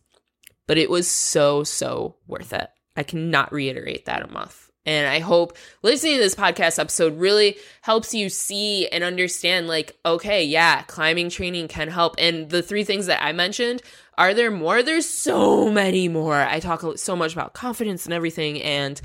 But 0.66 0.76
it 0.78 0.90
was 0.90 1.08
so 1.08 1.64
so 1.64 2.16
worth 2.26 2.52
it. 2.52 2.68
I 2.96 3.02
cannot 3.02 3.52
reiterate 3.52 4.04
that 4.04 4.28
enough. 4.28 4.69
And 4.86 5.06
I 5.06 5.18
hope 5.18 5.56
listening 5.82 6.14
to 6.14 6.20
this 6.20 6.34
podcast 6.34 6.78
episode 6.78 7.18
really 7.18 7.56
helps 7.82 8.14
you 8.14 8.30
see 8.30 8.88
and 8.88 9.04
understand 9.04 9.68
like, 9.68 9.96
okay, 10.06 10.44
yeah, 10.44 10.82
climbing 10.82 11.28
training 11.28 11.68
can 11.68 11.88
help. 11.88 12.14
And 12.18 12.48
the 12.48 12.62
three 12.62 12.84
things 12.84 13.06
that 13.06 13.22
I 13.22 13.32
mentioned, 13.32 13.82
are 14.16 14.32
there 14.32 14.50
more? 14.50 14.82
There's 14.82 15.08
so 15.08 15.70
many 15.70 16.08
more. 16.08 16.36
I 16.36 16.60
talk 16.60 16.82
so 16.98 17.14
much 17.14 17.34
about 17.34 17.52
confidence 17.52 18.06
and 18.06 18.14
everything. 18.14 18.62
And, 18.62 19.00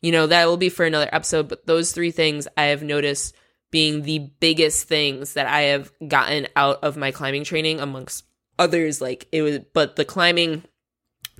you 0.00 0.12
know, 0.12 0.26
that 0.26 0.46
will 0.46 0.56
be 0.56 0.70
for 0.70 0.86
another 0.86 1.08
episode. 1.12 1.48
But 1.48 1.66
those 1.66 1.92
three 1.92 2.10
things 2.10 2.48
I 2.56 2.64
have 2.64 2.82
noticed 2.82 3.34
being 3.70 4.02
the 4.02 4.30
biggest 4.40 4.88
things 4.88 5.34
that 5.34 5.46
I 5.46 5.62
have 5.62 5.92
gotten 6.06 6.48
out 6.56 6.82
of 6.82 6.96
my 6.96 7.10
climbing 7.10 7.44
training 7.44 7.80
amongst 7.80 8.24
others. 8.58 9.00
Like 9.02 9.28
it 9.30 9.42
was, 9.42 9.58
but 9.74 9.96
the 9.96 10.06
climbing 10.06 10.64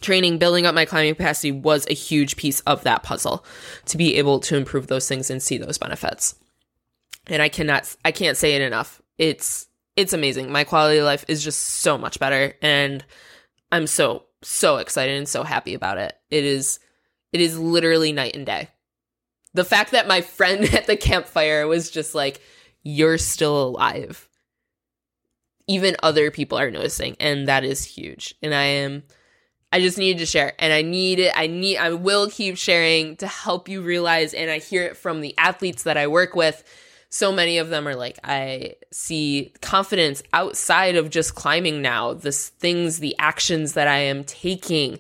training, 0.01 0.39
building 0.39 0.67
up 0.67 0.75
my 0.75 0.85
climbing 0.85 1.15
capacity 1.15 1.53
was 1.53 1.87
a 1.89 1.95
huge 1.95 2.37
piece 2.37 2.61
of 2.61 2.85
that 2.85 3.03
puzzle 3.03 3.45
to 3.87 3.97
be 3.97 4.17
able 4.17 4.41
to 4.41 4.57
improve 4.57 4.87
those 4.87 5.09
things 5.09 5.31
and 5.31 5.43
see 5.43 5.59
those 5.59 5.79
benefits. 5.79 6.35
And 7.27 7.43
I 7.43 7.49
cannot, 7.49 7.95
I 8.05 8.13
can't 8.13 8.37
say 8.37 8.55
it 8.55 8.63
enough. 8.63 9.03
It's, 9.19 9.67
it's 9.97 10.13
amazing. 10.13 10.51
My 10.51 10.65
quality 10.65 10.99
of 10.99 11.05
life 11.05 11.25
is 11.29 11.43
just 11.43 11.61
so 11.61 11.99
much 11.99 12.19
better. 12.19 12.55
And 12.63 13.05
I'm 13.71 13.87
so, 13.87 14.25
so 14.43 14.77
excited 14.77 15.17
and 15.17 15.29
so 15.29 15.43
happy 15.43 15.75
about 15.75 15.99
it. 15.99 16.17
It 16.31 16.45
is, 16.45 16.79
it 17.33 17.41
is 17.41 17.59
literally 17.59 18.13
night 18.13 18.35
and 18.35 18.47
day. 18.47 18.69
The 19.55 19.65
fact 19.65 19.93
that 19.93 20.09
my 20.09 20.21
friend 20.21 20.65
at 20.75 20.87
the 20.87 20.97
campfire 20.97 21.67
was 21.67 21.91
just 21.91 22.15
like, 22.15 22.41
you're 22.83 23.19
still 23.19 23.63
alive. 23.63 24.29
Even 25.67 25.97
other 26.03 26.31
people 26.31 26.59
are 26.59 26.71
noticing. 26.71 27.17
And 27.21 27.49
that 27.49 27.65
is 27.65 27.85
huge. 27.85 28.35
And 28.43 28.55
I 28.55 28.63
am, 28.63 29.03
I 29.71 29.81
just 29.81 29.99
needed 29.99 30.19
to 30.21 30.27
share 30.27 30.55
and 30.59 30.73
I 30.73 30.83
need 30.83 31.19
it. 31.19 31.33
I 31.37 31.47
need, 31.47 31.77
I 31.77 31.93
will 31.93 32.31
keep 32.31 32.57
sharing 32.57 33.17
to 33.17 33.27
help 33.27 33.69
you 33.69 33.83
realize. 33.83 34.33
And 34.33 34.51
I 34.51 34.59
hear 34.59 34.83
it 34.83 34.97
from 34.97 35.21
the 35.21 35.35
athletes 35.37 35.83
that 35.83 35.97
I 35.97 36.07
work 36.07 36.35
with. 36.35 36.65
So 37.11 37.33
many 37.33 37.59
of 37.59 37.69
them 37.69 37.89
are 37.89 37.95
like, 37.95 38.19
I 38.23 38.77
see 38.91 39.53
confidence 39.61 40.23
outside 40.33 40.97
of 40.97 41.11
just 41.11 41.35
climbing 41.35 41.83
now. 41.83 42.15
The 42.15 42.33
things, 42.33 42.99
the 42.99 43.15
actions 43.19 43.75
that 43.75 43.89
I 43.89 43.99
am 43.99 44.25
taking. 44.25 44.99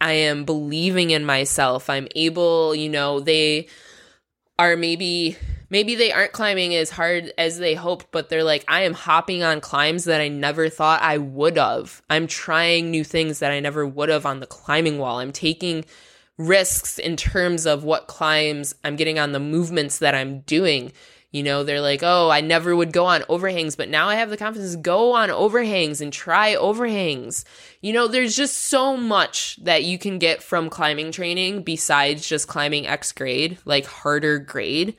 I 0.00 0.12
am 0.12 0.44
believing 0.44 1.10
in 1.10 1.24
myself. 1.24 1.88
I'm 1.88 2.08
able, 2.14 2.74
you 2.74 2.90
know, 2.90 3.20
they 3.20 3.68
are 4.58 4.76
maybe 4.76 5.36
maybe 5.70 5.94
they 5.94 6.12
aren't 6.12 6.32
climbing 6.32 6.74
as 6.74 6.90
hard 6.90 7.32
as 7.38 7.58
they 7.58 7.74
hoped, 7.74 8.06
but 8.10 8.28
they're 8.28 8.44
like, 8.44 8.64
I 8.68 8.82
am 8.82 8.94
hopping 8.94 9.42
on 9.42 9.60
climbs 9.60 10.04
that 10.04 10.20
I 10.20 10.28
never 10.28 10.68
thought 10.68 11.02
I 11.02 11.18
would 11.18 11.56
have. 11.56 12.02
I'm 12.08 12.26
trying 12.26 12.90
new 12.90 13.04
things 13.04 13.38
that 13.40 13.52
I 13.52 13.60
never 13.60 13.86
would 13.86 14.08
have 14.08 14.26
on 14.26 14.40
the 14.40 14.46
climbing 14.46 14.98
wall. 14.98 15.18
I'm 15.18 15.32
taking 15.32 15.84
risks 16.38 16.98
in 16.98 17.16
terms 17.16 17.66
of 17.66 17.84
what 17.84 18.06
climbs 18.06 18.74
I'm 18.84 18.96
getting 18.96 19.18
on 19.18 19.32
the 19.32 19.40
movements 19.40 19.98
that 19.98 20.14
I'm 20.14 20.40
doing. 20.40 20.92
You 21.32 21.42
know, 21.42 21.64
they're 21.64 21.82
like, 21.82 22.00
oh, 22.02 22.30
I 22.30 22.40
never 22.40 22.74
would 22.74 22.92
go 22.92 23.04
on 23.04 23.24
overhangs, 23.28 23.76
but 23.76 23.88
now 23.88 24.08
I 24.08 24.14
have 24.14 24.30
the 24.30 24.36
confidence 24.36 24.72
to 24.72 24.78
go 24.78 25.12
on 25.12 25.28
overhangs 25.28 26.00
and 26.00 26.12
try 26.12 26.54
overhangs. 26.54 27.44
You 27.82 27.92
know, 27.92 28.06
there's 28.08 28.36
just 28.36 28.56
so 28.56 28.96
much 28.96 29.56
that 29.62 29.84
you 29.84 29.98
can 29.98 30.18
get 30.18 30.42
from 30.42 30.70
climbing 30.70 31.12
training 31.12 31.62
besides 31.62 32.26
just 32.26 32.48
climbing 32.48 32.86
X 32.86 33.12
grade, 33.12 33.58
like 33.64 33.84
harder 33.84 34.38
grade. 34.38 34.96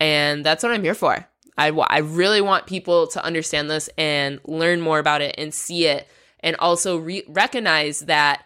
And 0.00 0.44
that's 0.44 0.62
what 0.62 0.72
I'm 0.72 0.82
here 0.82 0.94
for. 0.94 1.26
I, 1.58 1.68
I 1.68 1.98
really 1.98 2.40
want 2.40 2.66
people 2.66 3.06
to 3.08 3.24
understand 3.24 3.70
this 3.70 3.88
and 3.96 4.40
learn 4.44 4.80
more 4.80 4.98
about 4.98 5.22
it 5.22 5.34
and 5.38 5.54
see 5.54 5.86
it 5.86 6.06
and 6.40 6.54
also 6.56 6.98
re- 6.98 7.24
recognize 7.28 8.00
that 8.00 8.44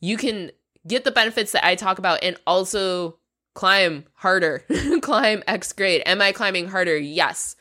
you 0.00 0.16
can 0.16 0.50
get 0.86 1.04
the 1.04 1.10
benefits 1.10 1.52
that 1.52 1.66
I 1.66 1.74
talk 1.74 1.98
about 1.98 2.20
and 2.22 2.38
also 2.46 3.18
climb 3.54 4.04
harder, 4.14 4.64
climb 5.02 5.42
X 5.46 5.72
grade. 5.72 6.02
Am 6.06 6.22
I 6.22 6.32
climbing 6.32 6.68
harder? 6.68 6.96
Yes. 6.96 7.56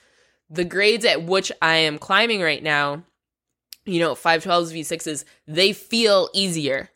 The 0.50 0.64
grades 0.64 1.04
at 1.04 1.24
which 1.24 1.52
I 1.62 1.76
am 1.78 2.00
climbing 2.00 2.42
right 2.42 2.64
now, 2.64 3.04
you 3.86 4.00
know, 4.00 4.16
512s, 4.16 4.74
V6s, 4.74 5.26
they 5.48 5.74
feel 5.74 6.30
easier. 6.34 6.90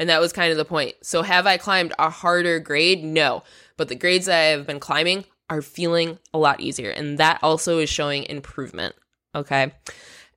And 0.00 0.08
that 0.08 0.20
was 0.20 0.32
kind 0.32 0.50
of 0.50 0.56
the 0.56 0.64
point. 0.64 0.94
So 1.02 1.22
have 1.22 1.46
I 1.46 1.56
climbed 1.56 1.92
a 1.98 2.10
harder 2.10 2.60
grade? 2.60 3.04
No. 3.04 3.42
But 3.78 3.88
the 3.88 3.94
grades 3.94 4.26
that 4.26 4.38
I 4.38 4.44
have 4.48 4.66
been 4.66 4.80
climbing 4.80 5.24
are 5.48 5.62
feeling 5.62 6.18
a 6.34 6.38
lot 6.38 6.60
easier. 6.60 6.90
And 6.90 7.16
that 7.18 7.38
also 7.42 7.78
is 7.78 7.88
showing 7.88 8.24
improvement. 8.24 8.94
Okay. 9.34 9.72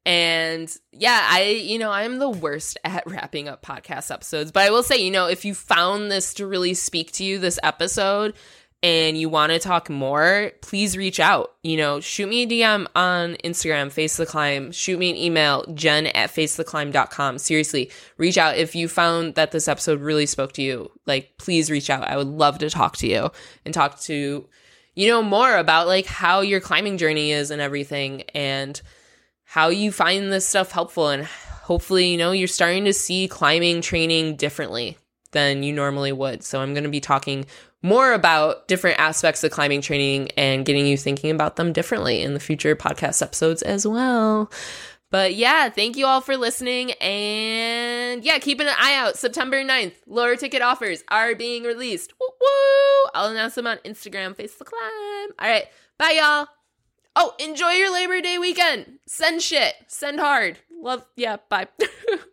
And 0.05 0.73
yeah, 0.91 1.27
I, 1.29 1.43
you 1.43 1.77
know, 1.77 1.91
I'm 1.91 2.17
the 2.17 2.29
worst 2.29 2.77
at 2.83 3.03
wrapping 3.05 3.49
up 3.49 3.61
podcast 3.61 4.11
episodes, 4.11 4.51
but 4.51 4.63
I 4.63 4.69
will 4.69 4.83
say, 4.83 4.97
you 4.97 5.11
know, 5.11 5.27
if 5.27 5.43
you 5.43 5.53
found 5.53 6.11
this 6.11 6.33
to 6.35 6.47
really 6.47 6.73
speak 6.73 7.11
to 7.13 7.23
you, 7.23 7.37
this 7.39 7.59
episode, 7.61 8.33
and 8.83 9.17
you 9.17 9.29
want 9.29 9.51
to 9.51 9.59
talk 9.59 9.89
more, 9.89 10.51
please 10.61 10.97
reach 10.97 11.19
out. 11.19 11.53
You 11.63 11.77
know, 11.77 11.99
shoot 11.99 12.27
me 12.27 12.43
a 12.43 12.47
DM 12.47 12.87
on 12.95 13.35
Instagram, 13.43 13.91
Face 13.91 14.17
the 14.17 14.25
Climb. 14.25 14.71
Shoot 14.71 14.97
me 14.97 15.09
an 15.09 15.17
email, 15.17 15.65
jen 15.73 16.07
at 16.07 16.31
facetheclimb.com. 16.31 17.37
Seriously, 17.37 17.91
reach 18.17 18.37
out. 18.37 18.57
If 18.57 18.75
you 18.75 18.87
found 18.87 19.35
that 19.35 19.51
this 19.51 19.67
episode 19.67 20.01
really 20.01 20.25
spoke 20.25 20.53
to 20.53 20.61
you, 20.61 20.91
like, 21.05 21.37
please 21.37 21.69
reach 21.69 21.89
out. 21.89 22.03
I 22.03 22.17
would 22.17 22.27
love 22.27 22.57
to 22.59 22.69
talk 22.69 22.97
to 22.97 23.07
you 23.07 23.31
and 23.65 23.73
talk 23.73 23.99
to, 24.01 24.47
you 24.95 25.07
know, 25.07 25.21
more 25.21 25.55
about 25.57 25.87
like 25.87 26.05
how 26.05 26.41
your 26.41 26.59
climbing 26.59 26.97
journey 26.97 27.31
is 27.31 27.51
and 27.51 27.61
everything. 27.61 28.23
And, 28.33 28.81
how 29.51 29.67
you 29.67 29.91
find 29.91 30.31
this 30.31 30.47
stuff 30.47 30.71
helpful 30.71 31.09
and 31.09 31.25
hopefully, 31.25 32.07
you 32.07 32.17
know, 32.17 32.31
you're 32.31 32.47
starting 32.47 32.85
to 32.85 32.93
see 32.93 33.27
climbing 33.27 33.81
training 33.81 34.37
differently 34.37 34.97
than 35.31 35.61
you 35.61 35.73
normally 35.73 36.13
would. 36.13 36.41
So 36.41 36.61
I'm 36.61 36.73
going 36.73 36.85
to 36.85 36.89
be 36.89 37.01
talking 37.01 37.45
more 37.81 38.13
about 38.13 38.67
different 38.67 38.99
aspects 38.99 39.43
of 39.43 39.51
climbing 39.51 39.81
training 39.81 40.29
and 40.31 40.65
getting 40.65 40.85
you 40.85 40.97
thinking 40.97 41.31
about 41.31 41.55
them 41.55 41.73
differently 41.73 42.21
in 42.21 42.33
the 42.33 42.39
future 42.39 42.75
podcast 42.75 43.21
episodes 43.21 43.61
as 43.61 43.87
well. 43.87 44.51
But 45.09 45.35
yeah, 45.35 45.69
thank 45.69 45.97
you 45.97 46.05
all 46.05 46.21
for 46.21 46.37
listening. 46.37 46.91
And 46.93 48.23
yeah, 48.23 48.39
keep 48.39 48.59
an 48.61 48.67
eye 48.67 48.95
out. 48.95 49.17
September 49.17 49.63
9th, 49.63 49.95
lower 50.07 50.37
ticket 50.37 50.61
offers 50.61 51.03
are 51.09 51.35
being 51.35 51.63
released. 51.63 52.13
Woo 52.19 52.27
woo! 52.39 53.09
I'll 53.13 53.29
announce 53.29 53.55
them 53.55 53.67
on 53.67 53.77
Instagram, 53.79 54.35
Face 54.35 54.55
the 54.55 54.63
Climb. 54.63 55.31
All 55.37 55.49
right. 55.49 55.65
Bye, 55.97 56.17
y'all. 56.17 56.47
Oh, 57.15 57.35
enjoy 57.39 57.71
your 57.71 57.91
Labor 57.91 58.21
Day 58.21 58.37
weekend. 58.37 58.99
Send 59.05 59.41
shit. 59.41 59.73
Send 59.87 60.19
hard. 60.19 60.59
Love. 60.71 61.05
Yeah, 61.17 61.37
bye. 61.49 61.67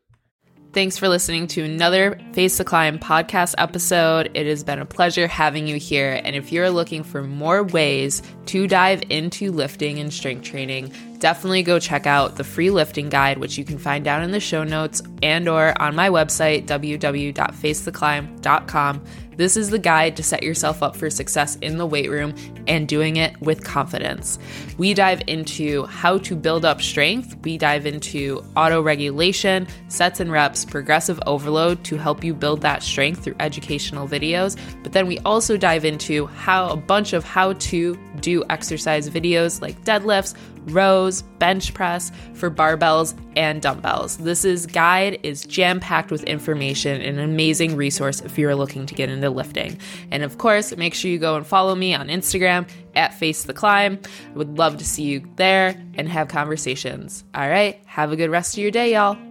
Thanks 0.78 0.96
for 0.96 1.08
listening 1.08 1.48
to 1.48 1.64
another 1.64 2.20
Face 2.34 2.58
the 2.58 2.64
Climb 2.64 3.00
podcast 3.00 3.56
episode. 3.58 4.30
It 4.34 4.46
has 4.46 4.62
been 4.62 4.78
a 4.78 4.86
pleasure 4.86 5.26
having 5.26 5.66
you 5.66 5.74
here. 5.74 6.20
And 6.22 6.36
if 6.36 6.52
you're 6.52 6.70
looking 6.70 7.02
for 7.02 7.24
more 7.24 7.64
ways 7.64 8.22
to 8.46 8.68
dive 8.68 9.02
into 9.10 9.50
lifting 9.50 9.98
and 9.98 10.14
strength 10.14 10.44
training, 10.44 10.92
definitely 11.18 11.62
go 11.62 11.78
check 11.78 12.06
out 12.06 12.36
the 12.36 12.44
free 12.44 12.70
lifting 12.70 13.08
guide, 13.08 13.38
which 13.38 13.56
you 13.58 13.64
can 13.64 13.78
find 13.78 14.04
down 14.04 14.22
in 14.22 14.30
the 14.30 14.40
show 14.40 14.64
notes 14.64 15.02
and 15.22 15.48
or 15.48 15.80
on 15.80 15.94
my 15.94 16.08
website, 16.08 16.66
www.facetheclimb.com. 16.66 19.04
This 19.38 19.56
is 19.56 19.70
the 19.70 19.78
guide 19.78 20.16
to 20.16 20.24
set 20.24 20.42
yourself 20.42 20.82
up 20.82 20.96
for 20.96 21.08
success 21.10 21.54
in 21.62 21.78
the 21.78 21.86
weight 21.86 22.10
room 22.10 22.34
and 22.66 22.88
doing 22.88 23.18
it 23.18 23.40
with 23.40 23.62
confidence. 23.62 24.36
We 24.78 24.94
dive 24.94 25.22
into 25.28 25.86
how 25.86 26.18
to 26.18 26.34
build 26.34 26.64
up 26.64 26.82
strength, 26.82 27.36
we 27.44 27.56
dive 27.56 27.86
into 27.86 28.44
auto 28.56 28.82
regulation, 28.82 29.68
sets 29.86 30.18
and 30.18 30.32
reps, 30.32 30.64
progressive 30.64 31.20
overload 31.24 31.84
to 31.84 31.96
help 31.96 32.24
you 32.24 32.34
build 32.34 32.62
that 32.62 32.82
strength 32.82 33.22
through 33.22 33.36
educational 33.38 34.08
videos. 34.08 34.58
But 34.82 34.92
then 34.92 35.06
we 35.06 35.20
also 35.20 35.56
dive 35.56 35.84
into 35.84 36.26
how 36.26 36.70
a 36.70 36.76
bunch 36.76 37.12
of 37.12 37.22
how 37.22 37.52
to 37.52 37.96
do 38.20 38.42
exercise 38.50 39.08
videos 39.08 39.62
like 39.62 39.80
deadlifts, 39.84 40.34
rows, 40.70 41.22
bench 41.38 41.74
press 41.74 42.12
for 42.34 42.50
barbells 42.50 43.14
and 43.36 43.62
dumbbells. 43.62 44.16
This 44.18 44.44
is 44.44 44.66
guide 44.66 45.20
is 45.22 45.44
jam-packed 45.44 46.10
with 46.10 46.24
information 46.24 47.00
and 47.00 47.18
an 47.18 47.24
amazing 47.24 47.76
resource 47.76 48.20
if 48.20 48.38
you're 48.38 48.54
looking 48.54 48.86
to 48.86 48.94
get 48.94 49.10
into 49.10 49.30
lifting. 49.30 49.78
And 50.10 50.22
of 50.22 50.38
course, 50.38 50.76
make 50.76 50.94
sure 50.94 51.10
you 51.10 51.18
go 51.18 51.36
and 51.36 51.46
follow 51.46 51.74
me 51.74 51.94
on 51.94 52.08
Instagram 52.08 52.68
at 52.94 53.14
Face 53.14 53.44
the 53.44 53.52
Climb. 53.52 53.98
I 54.04 54.36
would 54.36 54.58
love 54.58 54.78
to 54.78 54.84
see 54.84 55.04
you 55.04 55.28
there 55.36 55.80
and 55.94 56.08
have 56.08 56.28
conversations. 56.28 57.24
All 57.34 57.48
right, 57.48 57.80
have 57.86 58.12
a 58.12 58.16
good 58.16 58.30
rest 58.30 58.54
of 58.54 58.62
your 58.62 58.70
day, 58.70 58.92
y'all. 58.92 59.27